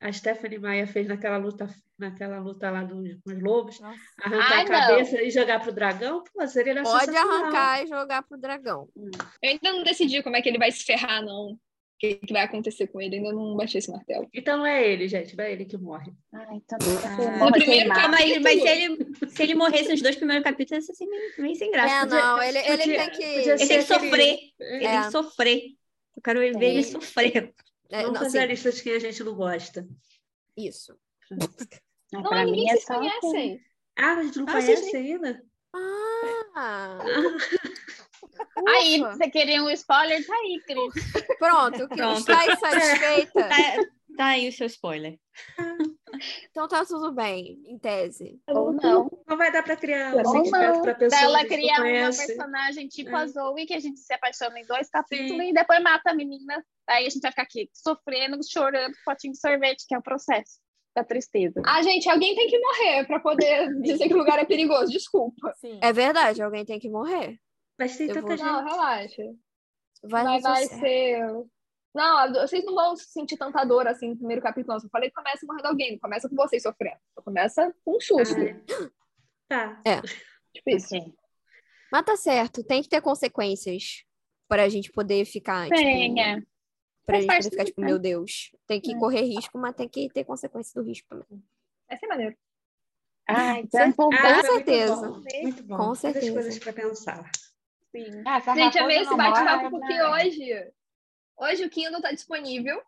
[0.00, 1.68] a Stephanie Maia fez naquela luta,
[1.98, 3.98] naquela luta lá dos, com os lobos, Nossa.
[4.22, 8.38] arrancar Ai, a cabeça e jogar pro dragão, pô, seria Pode arrancar e jogar pro
[8.38, 8.88] dragão.
[8.94, 11.58] Eu ainda não decidi como é que ele vai se ferrar, não.
[12.04, 14.28] Que, que vai acontecer com ele, ainda não bati esse martelo.
[14.34, 16.12] Então não é ele, gente, não é ele que morre.
[16.32, 17.44] Ai, então, Ah.
[17.46, 17.88] No primeiro.
[17.88, 21.32] Mas, mas se, ele, se ele morresse nos dois primeiros capítulos, ia ser assim, meio,
[21.38, 21.94] meio sem graça.
[21.94, 23.22] É, Podia- não, ele, ele podia- tem que.
[23.22, 24.38] Ele tem que ser aquele- sofrer.
[24.60, 24.90] Ele É.
[24.92, 25.62] tem que sofrer.
[26.16, 26.92] Eu quero ver ele Sim.
[26.92, 27.54] sofrer.
[27.90, 29.86] É, Vamos não, fazer a sim, lista de quem a gente não gosta.
[30.56, 30.96] isso.
[31.32, 31.38] Ai,
[32.12, 32.94] Não, pra ninguém mim é só...
[32.98, 33.60] conhecem.
[33.96, 35.42] Ah, a gente não Ah, vocês conhece ainda?
[35.74, 37.04] Ah, Aí,
[38.24, 39.16] ufa.
[39.16, 40.26] você queria um spoiler?
[40.26, 41.12] Tá aí, Cris.
[41.38, 42.18] Pronto, que Pronto.
[42.18, 43.48] está insatisfeita.
[43.48, 43.56] Tá,
[44.16, 45.18] tá aí o seu spoiler.
[46.50, 48.40] Então tá tudo bem, em tese.
[48.48, 49.10] Ou não.
[49.26, 50.82] Não vai dar para criar um Ou sentimento não.
[50.82, 53.14] para pessoa Pra ela que a gente criar não uma personagem tipo É.
[53.14, 55.50] a Zoe, que a gente se apaixona em dois capítulos Sim.
[55.50, 56.64] e depois mata a menina.
[56.88, 60.60] Aí a gente vai ficar aqui sofrendo, chorando, potinho de sorvete, que é o processo
[60.94, 61.60] da tristeza.
[61.66, 64.92] Ah, gente, alguém tem que morrer pra poder dizer que o lugar é perigoso.
[64.92, 65.52] Desculpa.
[65.56, 65.80] Sim.
[65.82, 67.36] É verdade, alguém tem que morrer.
[67.78, 68.46] Mas tem Eu tanta vou- gente.
[68.46, 69.22] Não, relaxa.
[70.02, 71.20] Vai, Vai, vai ser.
[71.94, 74.76] Não, vocês não vão sentir tanta dor assim no primeiro capítulo.
[74.76, 74.84] não.
[74.84, 76.98] Eu falei que começa morrendo alguém, não começa com vocês sofrendo.
[77.16, 78.34] Começa com um susto.
[79.50, 80.02] Ah, tá.
[80.52, 80.96] Tipo isso.
[80.96, 81.14] Ok.
[81.92, 84.04] Mas tá certo, tem que ter consequências
[84.48, 85.64] para a gente poder ficar.
[85.64, 86.44] tipo, Tenha.
[87.06, 88.98] Pra Faz gente poder ficar tipo, meu Deus, tem que É.
[88.98, 91.44] correr risco, mas tem que ter consequência do risco também.
[91.88, 92.36] Vai ser maneiro.
[93.28, 94.96] Ai, então, pô, Ah, Com foi muito certeza.
[94.96, 95.76] bom, Muito bom.
[95.76, 96.32] Com Muitas certeza.
[96.32, 97.30] coisas para pensar.
[97.94, 98.22] Sim.
[98.24, 100.72] Ah, Gente, amei esse bate-papo porque hoje,
[101.36, 102.82] hoje o Kindle tá disponível,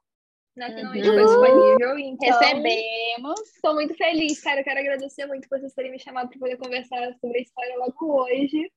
[0.57, 0.73] né?
[0.73, 1.03] Que não Uhum.
[1.03, 3.41] ficou disponível, então Recebemos.
[3.55, 4.61] estou muito feliz, cara.
[4.61, 7.77] Eu quero agradecer muito por vocês terem me chamado para poder conversar sobre a história
[7.79, 8.71] logo hoje.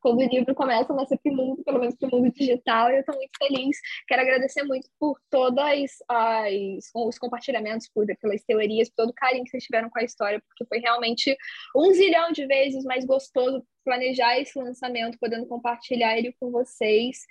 [0.00, 3.14] Quando o livro começa a nascer pro mundo, pelo menos pro mundo digital, eu estou
[3.14, 3.76] muito feliz.
[4.06, 9.44] Quero agradecer muito por todas as os compartilhamentos, por, pelas teorias, por todo o carinho
[9.44, 11.36] que vocês tiveram com a história, porque foi realmente
[11.74, 17.24] um zilhão de vezes mais gostoso planejar esse lançamento, podendo compartilhar ele com vocês,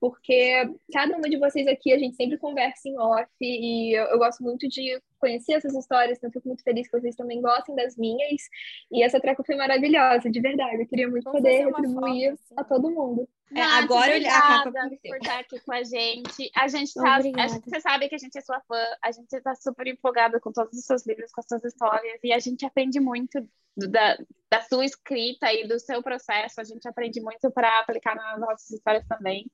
[0.00, 4.18] porque cada uma de vocês aqui a gente sempre conversa em off e eu, eu
[4.18, 7.96] gosto muito de conhecer essas histórias, então fico muito feliz que vocês também gostem das
[7.96, 8.42] minhas.
[8.90, 10.82] E essa troca foi maravilhosa, de verdade.
[10.82, 12.54] Eu queria muito Vamos poder retribuir foto, assim.
[12.56, 13.28] a todo mundo.
[13.50, 16.50] É, Nath, agora ele- a capa por estar aqui com a gente.
[16.54, 17.16] A gente tá.
[17.16, 20.52] a você sabe que a gente é sua fã, a gente está super empolgada com
[20.52, 23.40] todos os seus livros, com as suas histórias, e a gente aprende muito
[23.76, 24.18] do- da,
[24.50, 26.60] da sua escrita e do seu processo.
[26.60, 29.50] A gente aprende muito para aplicar nas nossas histórias também.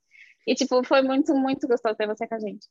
[0.47, 2.67] E, tipo, foi muito, muito gostoso ter você com a gente.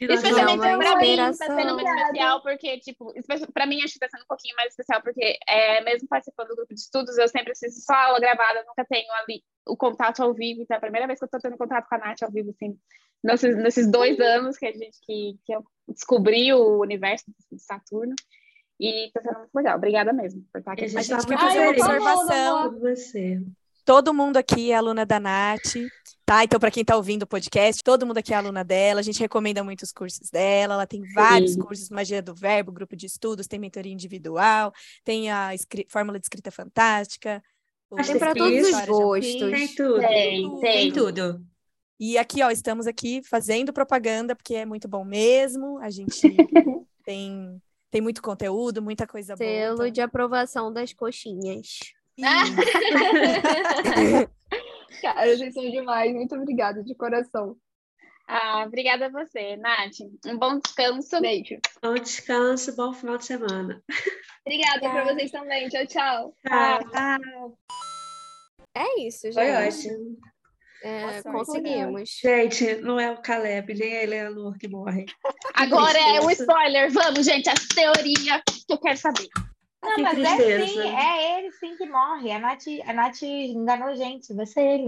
[0.00, 3.12] Especialmente uma vamos- pra mim, tá sendo muito especial, porque, tipo,
[3.52, 6.56] pra mim acho que tá sendo um pouquinho mais especial, porque é, mesmo participando do
[6.56, 10.32] grupo de estudos, eu sempre assisto só aula gravada, nunca tenho ali o contato ao
[10.34, 12.30] vivo, então é a primeira vez que eu tô tendo contato com a Nath ao
[12.30, 12.78] vivo, assim,
[13.22, 18.14] nesses, nesses dois anos que a gente, que, que eu descobri o universo de Saturno,
[18.80, 19.76] e tá sendo muito legal.
[19.76, 20.82] Obrigada mesmo por estar aqui.
[20.82, 22.70] A A gente gente tá quer muito fazer uma feliz observação.
[22.70, 23.42] por você.
[23.88, 25.76] Todo mundo aqui é aluna da Nath,
[26.26, 26.44] tá?
[26.44, 29.00] Então, para quem está ouvindo o podcast, todo mundo aqui é aluna dela.
[29.00, 30.74] A gente recomenda muito os cursos dela.
[30.74, 31.60] Ela tem vários Sim.
[31.60, 35.52] cursos, Magia do Verbo, grupo de estudos, tem mentoria individual, tem a
[35.88, 37.42] fórmula de escrita fantástica.
[38.04, 39.50] Tem para todos os gostos.
[39.50, 40.00] Tem tudo.
[40.00, 40.92] Tem, Tem tem.
[40.92, 41.42] tudo.
[41.98, 45.78] E aqui, ó, estamos aqui fazendo propaganda, porque é muito bom mesmo.
[45.78, 46.20] A gente
[47.02, 47.58] tem,
[47.90, 49.48] tem muito conteúdo, muita coisa boa.
[49.48, 51.96] Selo de aprovação das coxinhas.
[55.00, 56.12] Cara, vocês são demais.
[56.12, 57.56] Muito obrigada, de coração.
[58.26, 60.00] Ah, obrigada a você, Nath.
[60.26, 61.20] Um bom descanso.
[61.20, 61.58] Beijo.
[61.82, 63.82] Bom descanso, bom final de semana.
[64.44, 65.68] Obrigada para vocês também.
[65.68, 66.34] Tchau, tchau.
[66.46, 67.58] Tchau.
[68.76, 69.34] É isso, gente.
[69.34, 70.18] Foi ótimo.
[70.82, 71.36] É, sorte.
[71.36, 72.10] conseguimos.
[72.22, 75.06] Gente, não é o Caleb, nem a Eleanor que morre.
[75.54, 76.42] Agora é o tristeza.
[76.42, 76.92] spoiler.
[76.92, 79.28] Vamos, gente, a teoria que eu quero saber.
[79.80, 80.66] Não, Que mas é tristeza.
[80.66, 82.32] sim, é ele sim que morre.
[82.32, 84.84] A Nath, a Nath enganou a gente, vai ser ele.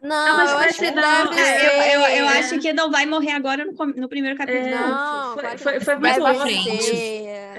[0.00, 1.40] Não, mas eu vai acho que não, ser.
[1.40, 2.38] É, eu, eu, eu É.
[2.38, 4.64] acho que não vai morrer agora no, no primeiro capítulo.
[4.66, 4.70] É.
[4.76, 5.80] Não, Foi- foi- não.
[5.80, 6.40] foi muito ser.
[6.40, 6.90] frente.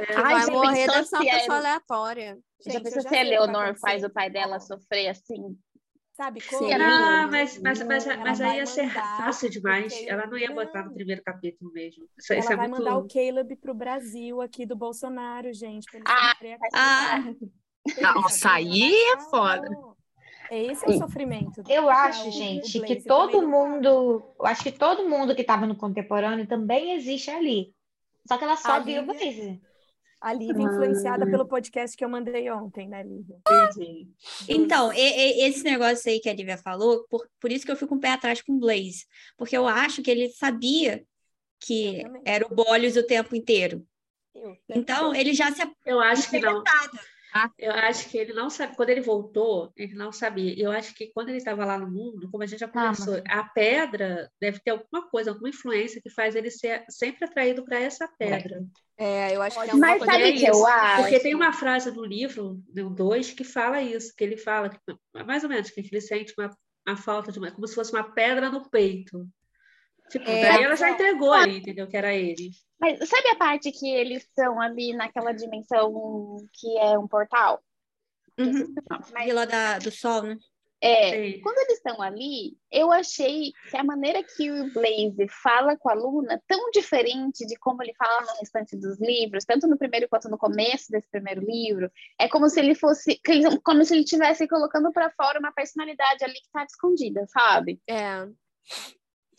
[0.07, 2.37] Que Ai, vai morrer, pensou é- pessoa aleatória.
[2.65, 5.57] Já Gente, pensou já se a Leonor faz o pai dela sofrer assim?
[6.19, 6.67] Sabe como?
[6.67, 6.77] Sim.
[6.77, 9.93] Não, mas, mas, mas, Ela mas aí ia ser mandar fácil demais.
[10.05, 12.03] Ela não ia botar no primeiro capítulo mesmo.
[12.17, 12.83] Isso, Ela isso é vai muito...
[12.83, 15.85] mandar o Caleb pro Brasil aqui do Bolsonaro, gente.
[15.89, 16.35] pra ele Ah.
[16.73, 17.23] Ah,
[18.01, 19.69] Nossa, aí é foda.
[20.51, 21.63] É esse é o sofrimento.
[21.69, 23.87] Eu É acho, gente, que todo mundo,
[24.37, 27.73] eu acho que todo mundo que estava no contemporâneo também existe ali.
[28.27, 29.61] Só que ela só A viu o Lívia- Blaze.
[30.21, 33.37] A Lívia influenciada pelo podcast que eu mandei ontem, né, Lívia?
[33.47, 34.07] Entendi.
[34.49, 37.75] Então, e- e- esse negócio aí que a Lívia falou, por, por isso que eu
[37.77, 39.05] fico um pé atrás com o Blaze.
[39.37, 41.03] Porque eu acho que ele sabia
[41.61, 43.85] que era o Bollius o tempo inteiro.
[44.35, 46.63] Eu, Então, ele já se Eu acho que não.
[47.33, 47.49] Ah.
[47.57, 48.75] Eu acho que ele não sabe.
[48.75, 50.53] Quando ele voltou, ele não sabia.
[50.57, 53.43] Eu acho que quando ele estava lá no mundo, como a gente já conversou, a
[53.43, 58.07] pedra deve ter alguma coisa, alguma influência que faz ele ser sempre atraído para essa
[58.17, 58.63] pedra.
[58.97, 61.01] É, eu acho que é uma Mas coisa sabe é o que eu acho?
[61.03, 64.77] Porque tem uma frase no livro, no 2, que fala isso, que ele fala, que,
[65.25, 66.49] mais ou menos, que ele sente uma,
[66.85, 69.25] a falta de uma, como se fosse uma pedra no peito.
[70.09, 70.41] Tipo, É.
[70.41, 71.87] daí ela já entregou ali, entendeu?
[71.87, 72.49] Que era ele.
[72.79, 77.61] Mas sabe a parte que eles estão ali naquela dimensão que é um portal?
[78.39, 78.73] Uhum.
[79.11, 80.37] Mas, Vila da, do Sol, né?
[80.81, 81.41] é, Sim.
[81.41, 85.93] quando eles estão ali, eu achei que a maneira que o Blaze fala com a
[85.93, 90.29] Luna tão diferente de como ele fala no restante dos livros, tanto no primeiro quanto
[90.29, 93.19] no começo desse primeiro livro, é como se ele fosse,
[93.63, 97.81] como se ele estivesse colocando para fora uma personalidade ali que está escondida, sabe?
[97.87, 98.25] É.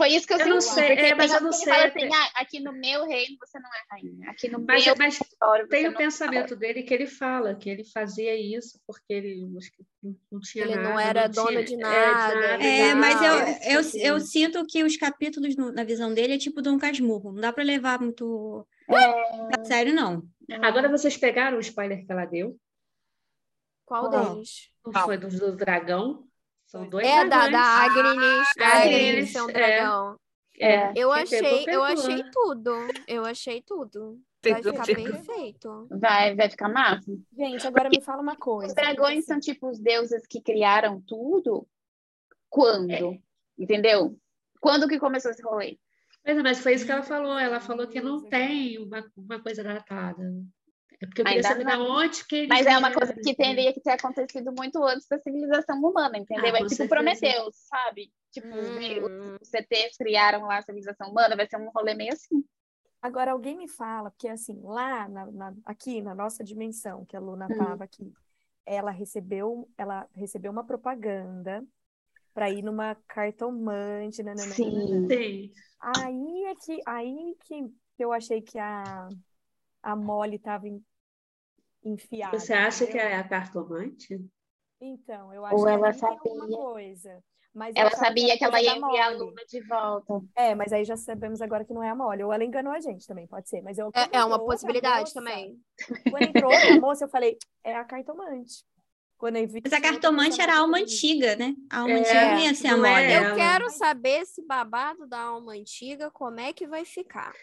[0.01, 2.09] Foi isso que eu, Eu não sei, é, mas eu não ele sei fala assim,
[2.11, 5.69] ah, aqui no meu reino você não é rainha, aqui no Mas, meu mas território
[5.69, 9.47] tem o não pensamento dele que ele fala, que ele fazia isso porque ele
[10.03, 10.89] não- não tinha Ele nada.
[10.89, 12.35] não era dono tinha- de é, nada,
[12.65, 14.27] É, Não, mas é eu, isso eu, eu aqui.
[14.27, 17.33] sinto que os capítulos no- na visão dele é tipo Dom Casmurro.
[17.33, 20.27] Não dá pra levar muito a sério, não.
[20.63, 22.59] Agora vocês pegaram o spoiler que ela deu?
[23.85, 24.35] Qual Qual?
[24.37, 24.71] deles?
[24.83, 26.27] Não foi do, do dragão?
[26.71, 27.53] São dois É da, dragões.
[27.53, 28.49] da Agnes.
[28.57, 29.53] da Agnes, ser um é.
[29.53, 30.21] dragão.
[30.61, 30.91] É.
[30.91, 32.71] Eu Quem pegou, achei, eu achei tudo.
[33.09, 34.21] Eu achei tudo.
[34.43, 35.89] Vai ficar perfeito.
[35.91, 37.13] Vai, vai ficar massa.
[37.37, 38.75] Gente, agora me fala uma Os coisa.
[38.75, 41.67] dragões são tipo os deuses que criaram tudo?
[42.49, 43.19] Quando?
[43.59, 44.17] Entendeu?
[44.61, 45.77] Quando que começou esse rolê?
[46.25, 47.37] Mas, mas foi isso que ela falou.
[47.37, 50.23] Ela falou que não tem uma, uma coisa datada.
[51.03, 53.37] É porque eu queria saber da onde que eles Mas é uma coisa que entendeu?
[53.37, 56.45] teria que ter acontecido muito antes da civilização humana, entendeu?
[56.55, 56.89] Ah, é tipo certeza.
[56.89, 58.13] Prometeus, sabe?
[58.33, 59.37] Tipo, Hum.
[59.41, 62.45] os CTs criaram lá a civilização humana, vai ser um rolê meio assim.
[63.03, 67.21] Agora, alguém me fala, porque assim, lá na, na- aqui na nossa dimensão, que a
[67.21, 67.53] Luna Hum.
[67.53, 68.13] estava aqui,
[68.67, 71.65] ela recebeu, ela recebeu uma propaganda
[72.35, 74.55] para ir numa cartomante, nananana.
[74.55, 75.09] Sim.
[75.09, 75.51] Sim.
[75.81, 77.65] Aí é que, aí que
[77.99, 79.09] eu achei que a,
[79.83, 80.67] a Molly estava
[81.85, 82.39] enfiada.
[82.39, 83.09] Você acha que entendeu?
[83.09, 84.21] é a cartomante?
[84.81, 86.57] Então, eu acho Ou que ela tem alguma sabia.
[86.57, 87.25] coisa.
[87.53, 89.17] Mas Ela sabia que ela ia enviar a.
[89.17, 90.23] Luna de volta.
[90.37, 92.23] É, mas aí já sabemos agora que não é a Molly.
[92.23, 93.61] Ou ela enganou a gente também, pode ser.
[93.63, 95.61] Mas eu, É, é uma possibilidade moça- também.
[96.09, 98.65] Quando entrou outra moça, eu falei, é a cartomante.
[99.19, 101.55] Quando eu vi Mas a cartomante era a alma antiga, né?
[101.69, 103.13] A alma É, antiga não ia ser a é Molly.
[103.13, 103.37] Eu ela.
[103.37, 107.35] quero saber esse babado da alma antiga, como é que vai ficar.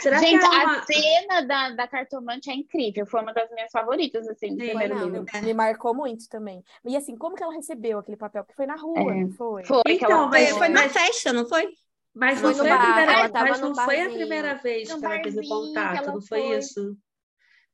[0.00, 0.82] Será Gente, que é a uma...
[0.84, 3.06] cena da, da cartomante é incrível.
[3.06, 4.68] Foi uma das minhas favoritas, assim, do Sim.
[4.70, 5.24] primeiro Foi livro.
[5.44, 6.62] Me marcou muito também.
[6.84, 8.42] E assim, como que ela recebeu aquele papel?
[8.44, 9.14] Porque foi na rua, É.
[9.24, 9.64] não foi?
[9.64, 11.72] Foi que Então, mas- foi numa mas- festa, não foi?
[12.14, 14.54] Mas Foi não no foi a bar, primeira, ela tava mas não foi a primeira
[14.56, 16.58] vez No que ela teve que contato, ela não foi foi.
[16.58, 16.96] isso?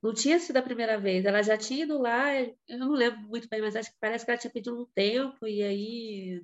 [0.01, 1.25] Não tinha sido a primeira vez.
[1.25, 4.31] Ela já tinha ido lá, eu não lembro muito bem, mas acho que parece que
[4.31, 6.43] ela tinha pedido um tempo e aí.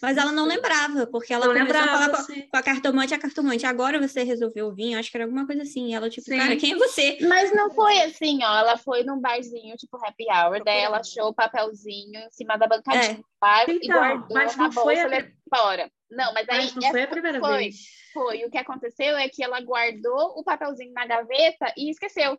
[0.00, 3.14] Mas ela não lembrava, porque ela Não começou a lembrava, falar com, com a cartomante,
[3.14, 5.88] a cartomante, agora você resolveu vir, acho que era alguma coisa assim.
[5.88, 6.38] E ela, tipo, Sim.
[6.38, 7.18] cara, quem é você?
[7.22, 8.58] Mas não foi assim, ó.
[8.58, 12.66] Ela foi num barzinho, tipo happy hour, daí ela achou o papelzinho em cima da
[12.66, 13.14] bancadinha É.
[13.14, 15.90] do bar e Então, guardou mas na não bolsa foi e a- embora.
[16.10, 17.76] Não, mas aí Mas não foi a primeira foi, vez.
[18.12, 18.44] Foi.
[18.44, 22.38] O que aconteceu é que ela guardou o papelzinho na gaveta e esqueceu.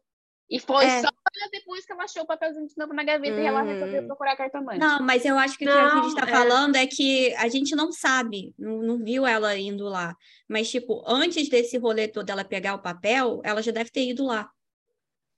[0.52, 1.00] E foi É.
[1.02, 1.08] só
[1.50, 3.68] depois que ela achou o papelzinho de novo na gaveta e ela Hum.
[3.68, 4.80] resolveu procurar a cartomante.
[4.80, 6.32] Não, mas eu acho que o que a Não, gente está é.
[6.32, 10.14] falando é que a gente não sabe, não, não viu ela indo lá.
[10.50, 14.26] Mas, tipo, antes desse rolê todo dela pegar o papel, ela já deve ter ido
[14.26, 14.50] lá.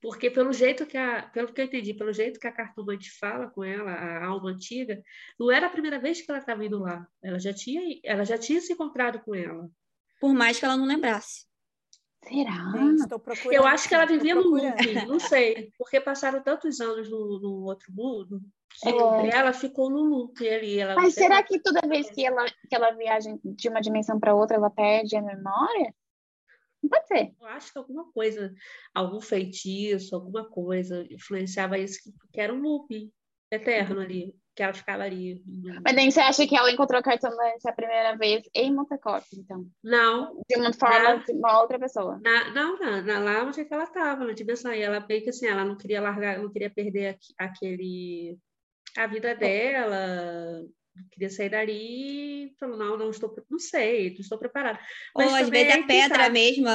[0.02, 3.48] Porque pelo jeito que a, pelo que eu entendi, pelo jeito que a cartomante fala
[3.48, 5.00] com ela, a alma antiga,
[5.38, 7.06] não era a primeira vez que ela estava indo lá.
[7.22, 9.66] Ela já tinha, ela já tinha se encontrado com ela.
[10.20, 11.46] Por mais que ela não lembrasse.
[12.28, 12.72] Será?
[12.72, 13.52] Gente, procurando.
[13.52, 17.64] Eu acho que ela vivia no looping, não sei, porque passaram tantos anos no, no
[17.64, 18.40] outro mundo
[18.80, 19.36] que É.
[19.36, 20.78] ela ficou no looping ali.
[20.78, 24.34] Ela, Mas será que toda vez que ela, que ela viaja de uma dimensão para
[24.34, 25.94] outra, ela perde a memória?
[26.82, 27.34] Não pode ser.
[27.40, 28.52] Eu acho que alguma coisa,
[28.94, 33.10] algum feitiço, alguma coisa influenciava isso, que, que era um looping
[33.50, 35.42] eterno ali, que ela ficava ali.
[35.46, 39.24] no- Mas daí você acha que ela encontrou a cartomante a primeira vez em Montecorp,
[39.34, 39.66] então?
[39.82, 42.20] Não, De uma forma Ela- de uma outra pessoa.
[42.22, 44.72] na, não, na, na, lá onde é que ela estava, na dimensão.
[44.72, 48.38] E ela meio que assim, ela não queria largar, não queria perder aqu- aquele,
[48.96, 50.62] a vida dela,
[50.94, 54.78] não queria sair dali, e falou, não, não estou, não sei, não estou preparada.
[55.14, 56.30] Ou Mas às também vezes a pedra tá.
[56.30, 56.68] mesmo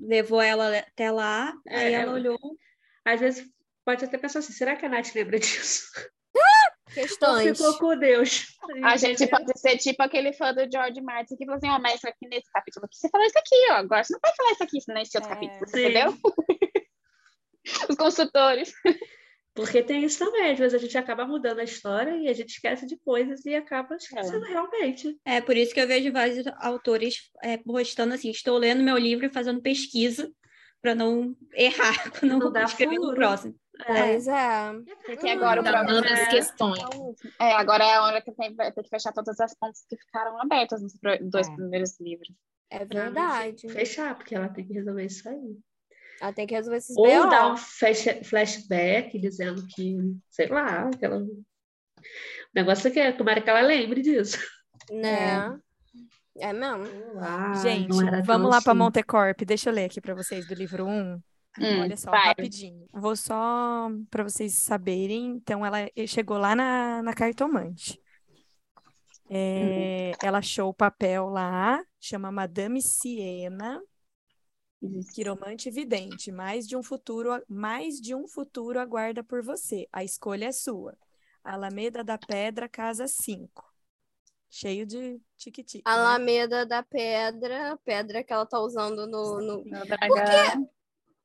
[0.00, 2.38] levou ela até lá, aí É, ela olhou.
[3.04, 3.46] Às vezes
[3.84, 5.82] pode até pensar assim, será que a Nath lembra disso?
[7.02, 7.58] Questões.
[7.58, 8.46] ficou com Deus?
[8.82, 9.38] A gente Entendeu?
[9.38, 12.50] pode ser tipo aquele fã do George Martin que falou assim, ó, mas aqui nesse
[12.50, 13.74] capítulo aqui, você falou isso aqui, ó.
[13.74, 15.80] Agora você não pode falar isso aqui nesse outro É, capítulo, sim.
[15.80, 16.14] entendeu?
[17.90, 18.72] Os consultores.
[19.54, 22.50] Porque tem isso também, às vezes a gente acaba mudando a história e a gente
[22.50, 25.18] esquece de coisas e acaba esquecendo realmente.
[25.24, 29.24] É por isso que eu vejo vários autores é, postando assim: estou lendo meu livro
[29.24, 30.30] e fazendo pesquisa
[30.82, 33.54] para não errar quando Não dá escrever no próximo.
[33.84, 34.72] Pois é.
[35.04, 36.26] Porque agora o Tá as é...
[36.26, 36.80] questões.
[37.40, 39.96] é, agora é a hora que tem, vai ter que fechar todas as pontas que
[39.96, 41.54] ficaram abertas nos dois É.
[41.54, 42.32] primeiros livros.
[42.70, 43.68] É verdade.
[43.68, 45.56] Fechar, porque ela tem que resolver isso aí.
[46.20, 47.28] Ela tem que resolver esses Ou B.O.
[47.28, 49.98] dar um flash- flashback dizendo que,
[50.30, 51.18] sei lá, que ela...
[51.18, 51.44] o
[52.54, 54.38] negócio é que tomara que ela lembre disso.
[54.90, 55.58] Né?
[56.38, 56.86] É mesmo.
[57.20, 57.88] Ah, Gente,
[58.24, 58.78] vamos lá para assim.
[58.78, 59.40] Montecorp.
[59.44, 61.20] Deixa eu ler aqui para vocês do livro 1.
[61.58, 62.26] Hum, Olha só, vai.
[62.28, 62.86] rapidinho.
[62.92, 65.28] Vou só para vocês saberem.
[65.36, 68.00] Então, ela chegou lá na, na cartomante.
[69.28, 73.82] É, ela achou o papel lá, chama Madame Siena,
[75.14, 76.30] quiromante vidente.
[76.30, 79.88] Mais de um futuro, mais de um futuro aguarda por você.
[79.92, 80.96] A escolha é sua.
[81.42, 83.64] Alameda da Pedra, casa 5.
[84.48, 85.82] Cheio de tique-tique.
[85.84, 85.92] né?
[85.92, 89.40] Alameda da Pedra, pedra que ela tá usando no.
[89.40, 90.70] no- No dragão.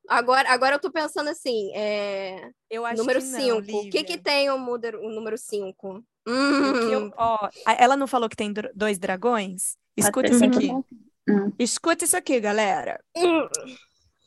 [0.08, 2.50] Agora, agora eu tô pensando assim, é...
[2.70, 3.78] Eu acho número que não, 5.
[3.78, 5.90] O que que tem o, muder- o número 5?
[5.90, 6.04] O
[6.88, 9.76] que eu- ó, ela não falou que tem dois dragões?
[9.96, 10.70] Escuta isso aqui.
[11.30, 11.52] Hum.
[11.60, 13.00] Escuta isso aqui, galera.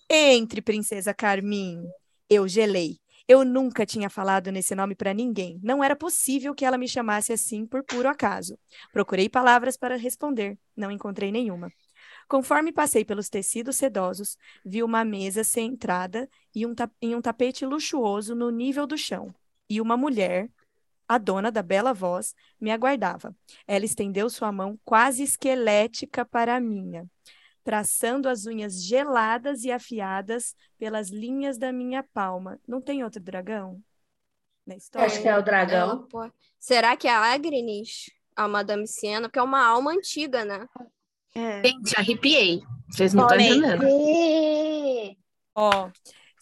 [0.09, 1.83] Entre Princesa Carmin,
[2.29, 2.99] eu gelei.
[3.27, 5.59] Eu nunca tinha falado nesse nome para ninguém.
[5.63, 8.59] Não era possível que ela me chamasse assim por puro acaso.
[8.93, 11.73] Procurei palavras para responder, não encontrei nenhuma.
[12.29, 18.35] Conforme passei pelos tecidos sedosos, vi uma mesa centrada e um, em um tapete luxuoso
[18.35, 19.35] no nível do chão.
[19.69, 20.51] E uma mulher,
[21.09, 23.35] a dona da bela voz, me aguardava.
[23.67, 27.09] Ela estendeu sua mão quase esquelética para a minha
[27.65, 32.61] traçando as unhas geladas e afiadas pelas linhas da minha palma.
[32.69, 33.83] Não tem outro dragão
[34.67, 35.07] na história?
[35.07, 36.07] Acho que é o dragão.
[36.13, 39.29] Ela, Será que é a Agnes, a Madame Siena?
[39.29, 40.69] Porque é uma alma antiga, né?
[41.35, 41.65] É.
[41.67, 42.63] Gente, arrepiei.
[42.89, 43.85] Vocês não estão entendendo.
[45.55, 45.91] Ó,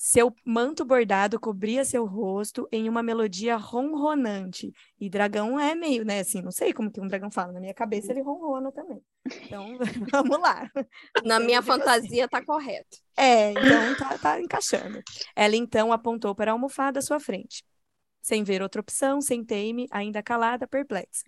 [0.05, 4.73] seu manto bordado cobria seu rosto em uma melodia ronronante.
[4.99, 6.19] E dragão é meio, né?
[6.19, 7.53] Assim, não sei como que um dragão fala.
[7.53, 9.01] Na minha cabeça ele ronrona também.
[9.45, 9.79] Então,
[10.11, 10.69] vamos lá.
[11.25, 12.99] Na minha fantasia tá correto.
[13.17, 15.01] É, então tá, tá encaixando.
[15.37, 17.63] Ela então apontou para a almofada à sua frente.
[18.21, 21.25] Sem ver outra opção, sentei-me, ainda calada, perplexa.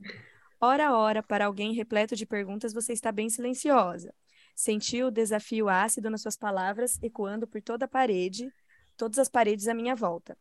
[0.67, 4.15] Ora, ora, para alguém repleto de perguntas, você está bem silenciosa.
[4.55, 8.51] Senti o desafio ácido nas suas palavras, ecoando por toda a parede,
[8.97, 10.39] todas as paredes à minha volta.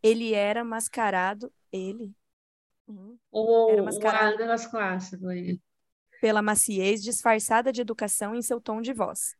[0.00, 1.52] Ele era mascarado.
[1.72, 2.14] Ele?
[2.86, 3.18] Uhum.
[3.32, 4.36] O, era mascarado.
[4.36, 5.18] O das classes,
[6.20, 9.34] pela maciez disfarçada de educação em seu tom de voz.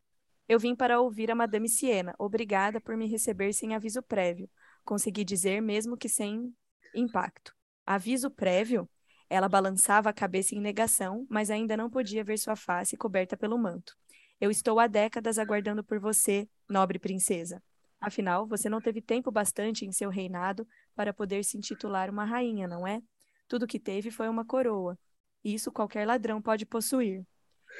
[0.49, 2.12] Eu vim para ouvir a Madame Siena.
[2.18, 4.51] Obrigada por me receber sem aviso prévio.
[4.85, 6.53] Consegui dizer, mesmo que sem
[6.93, 7.55] impacto.
[7.87, 8.89] Aviso prévio?
[9.35, 13.59] Ela balançava a cabeça em negação, mas ainda não podia ver sua face coberta pelo
[13.59, 13.97] manto.
[14.41, 17.61] Eu estou há décadas aguardando por você, nobre princesa.
[18.01, 20.64] Afinal, você não teve tempo bastante em seu reinado
[20.95, 23.03] para poder se intitular uma rainha, não é?
[23.49, 24.97] Tudo que teve foi uma coroa.
[25.43, 27.26] Isso qualquer ladrão pode possuir.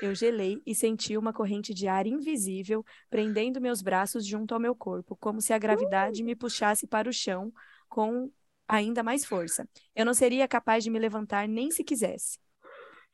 [0.03, 4.75] Eu gelei e senti uma corrente de ar invisível prendendo meus braços junto ao meu
[4.75, 7.53] corpo, como se a gravidade me puxasse para o chão
[7.89, 8.29] com
[8.69, 9.69] ainda mais força.
[9.95, 12.39] Eu não seria capaz de me levantar nem se quisesse.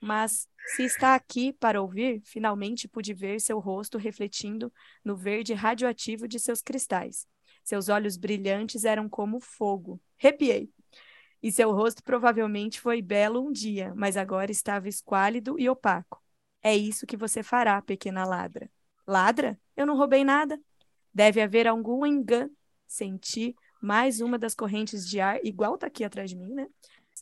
[0.01, 4.73] Mas se está aqui para ouvir, finalmente pude ver seu rosto refletindo
[5.05, 7.27] no verde radioativo de seus cristais.
[7.63, 10.01] Seus olhos brilhantes eram como fogo.
[10.17, 10.71] Repiei.
[11.43, 16.23] E seu rosto provavelmente foi belo um dia, mas agora estava esquálido e opaco.
[16.63, 18.71] É isso que você fará, pequena ladra.
[19.07, 19.59] Ladra?
[19.77, 20.61] Eu não roubei nada.
[21.13, 22.51] Deve haver algum engano.
[22.87, 26.69] Senti mais uma das correntes de ar, igual tá aqui atrás de mim, né?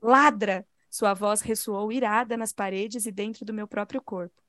[0.02, 0.66] Ladra!
[0.90, 4.42] Sua voz ressoou irada nas paredes e dentro do meu próprio corpo.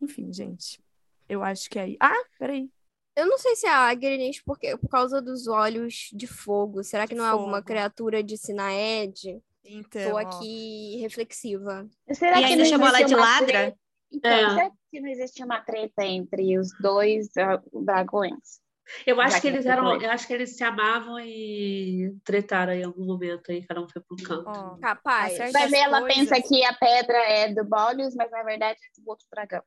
[0.00, 0.80] Enfim, gente.
[1.28, 1.96] Eu acho que é aí.
[2.00, 2.70] Ah, peraí.
[3.14, 6.82] Eu não sei se é a Agnes porque, por causa dos olhos de fogo.
[6.82, 9.42] Será que não é alguma criatura de Sinaed?
[9.64, 11.02] Então, Tô aqui ó.
[11.02, 11.88] reflexiva.
[12.12, 13.76] Será e que ainda chamou ela de ladra?
[14.10, 14.50] Então, é.
[14.50, 18.60] será que não existe uma treta entre os dois uh, dragões?
[19.06, 23.04] Eu acho que eles eram, eu acho que eles se amavam e tretaram em algum
[23.04, 24.50] momento aí, cada um foi para um canto.
[24.50, 25.38] Oh, capaz.
[25.52, 26.28] Vai ver, ela coisas...
[26.28, 29.62] pensa que a pedra é do Bolius, mas na verdade é do outro dragão.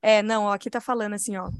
[0.00, 1.50] É, não, ó, aqui tá falando assim, ó.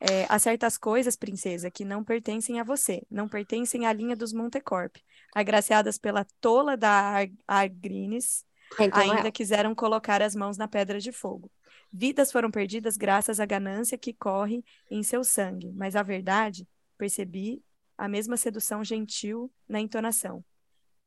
[0.00, 4.32] É, há certas coisas, princesa, que não pertencem a você, não pertencem à linha dos
[4.32, 4.96] Montecorp.
[5.34, 8.44] Agraciadas pela tola da Agrines,
[8.80, 9.32] então, ainda é.
[9.32, 11.50] quiseram colocar as mãos na pedra de fogo.
[11.92, 16.66] Vidas foram perdidas graças à ganância que corre em seu sangue, mas a verdade,
[16.98, 17.62] percebi
[17.96, 20.44] a mesma sedução gentil na entonação.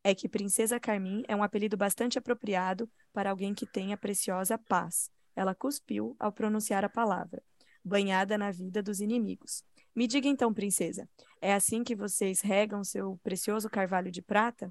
[0.04, 4.58] É que Princesa Carmin é um apelido bastante apropriado para alguém que tem a preciosa
[4.58, 5.12] paz.
[5.36, 7.44] Ela cuspiu ao pronunciar a palavra,
[7.84, 9.64] banhada na vida dos inimigos.
[9.94, 11.10] Me diga então, princesa,
[11.42, 14.70] é assim que vocês regam seu precioso carvalho de prata?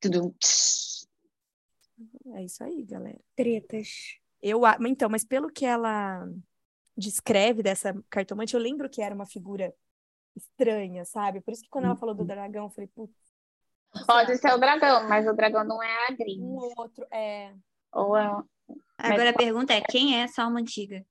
[0.00, 0.34] Tudo.
[2.34, 3.20] É isso aí, galera.
[3.36, 4.18] Tretas.
[4.42, 6.26] Eu, então, mas pelo que ela
[6.96, 9.74] descreve dessa cartomante, eu lembro que era uma figura
[10.36, 11.40] estranha, sabe?
[11.40, 13.14] Por isso que quando ela falou do dragão, eu falei, putz.
[14.06, 16.38] Pode ser o dragão, mas o dragão não é a Gris.
[16.38, 17.52] Um outro, é.
[17.92, 18.24] Ou é.
[18.96, 19.34] Agora mas...
[19.34, 21.04] a pergunta é: quem é essa alma antiga?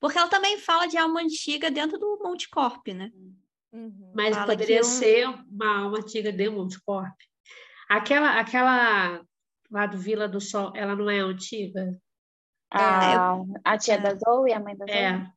[0.00, 3.12] Porque ela também fala de alma antiga dentro do Monte Corp, né?
[3.72, 4.12] Uhum.
[4.14, 4.84] Mas fala poderia um...
[4.84, 7.14] ser uma alma antiga de Monte Corp.
[7.88, 9.22] Aquela, aquela
[9.72, 11.98] lá do Vila do Sol, ela não é antiga?
[12.70, 13.16] A, é,
[13.64, 14.94] a tia da Zoe, a mãe da Zoe?
[14.94, 15.32] É.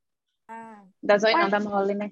[1.02, 2.12] Da Zoe não, da Molly, né?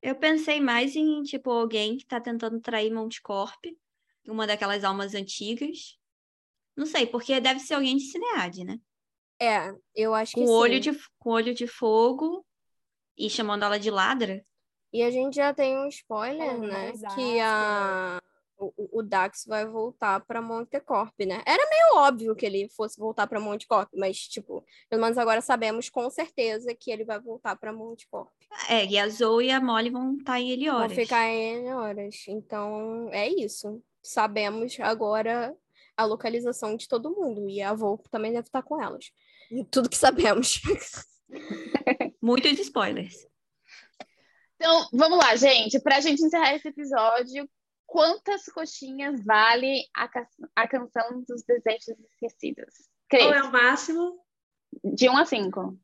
[0.00, 3.64] Eu pensei mais em, tipo, alguém que tá tentando trair Monte Corp,
[4.26, 5.98] uma daquelas almas antigas.
[6.76, 8.78] Não sei, porque deve ser alguém de Cineade, né?
[9.40, 10.92] É, eu acho com que olho sim.
[10.92, 12.44] De, com olho de fogo
[13.16, 14.44] e chamando ela de ladra.
[14.92, 16.92] E a gente já tem um spoiler, né?
[17.14, 18.20] Que a
[18.60, 21.42] o, o Dax vai voltar para Montecorp, né?
[21.46, 25.88] Era meio óbvio que ele fosse voltar para Montecorp, mas, tipo, pelo menos agora sabemos
[25.88, 28.30] com certeza que ele vai voltar para Montecorp.
[28.68, 30.88] É, e a Zoe e a Molly vão estar em Elioras.
[30.88, 32.24] Vão ficar em horas.
[32.28, 33.82] Então, é isso.
[34.02, 35.56] Sabemos agora
[35.96, 37.48] a localização de todo mundo.
[37.48, 39.12] E a Volpe também deve estar com elas.
[39.50, 40.60] E tudo que sabemos.
[42.20, 43.26] Muitos spoilers.
[44.56, 45.80] Então, vamos lá, gente.
[45.80, 47.48] Para a gente encerrar esse episódio,
[47.90, 50.08] quantas coxinhas vale a,
[50.54, 52.88] a canção dos desejos esquecidos?
[53.10, 54.20] Qual Cris, é o máximo?
[54.84, 55.78] de 1 a 5.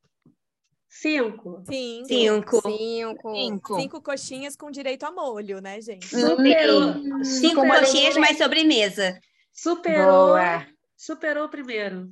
[0.88, 1.64] Cinco.
[1.66, 2.06] Cinco.
[2.06, 2.62] Cinco.
[2.62, 3.34] Cinco.
[3.34, 3.80] Cinco.
[3.80, 6.06] Cinco coxinhas com direito a molho, né, gente?
[6.06, 7.24] Superou.
[7.24, 9.18] Cinco superou- coxinhas mais sobremesa.
[9.52, 10.28] Superou.
[10.28, 10.64] Boa.
[10.96, 12.08] Superou o primeiro.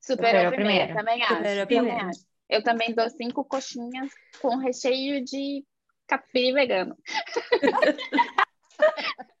[0.00, 0.54] Superou, Superou primeiro,
[0.86, 0.94] primeiro.
[0.94, 1.34] também acho.
[1.36, 2.10] Superou primeiro.
[2.50, 4.10] Eu também dou cinco coxinhas
[4.42, 5.64] com recheio de
[6.08, 6.96] catupiry vegano.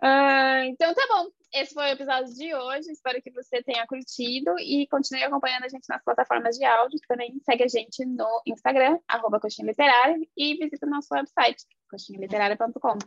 [0.00, 1.30] Ah, então tá bom.
[1.54, 2.90] Esse foi o episódio de hoje.
[2.90, 7.00] Espero que você tenha curtido e continue acompanhando a gente nas plataformas de áudio.
[7.08, 12.98] Também segue a gente no Instagram, arroba Coxinha Literária, e visita o nosso website, coxinhaliterária.com.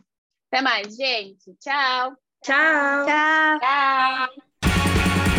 [0.52, 1.54] Até mais, gente.
[1.60, 2.16] Tchau.
[2.42, 3.06] Tchau.
[3.06, 3.60] Tchau.
[3.60, 5.29] Tchau.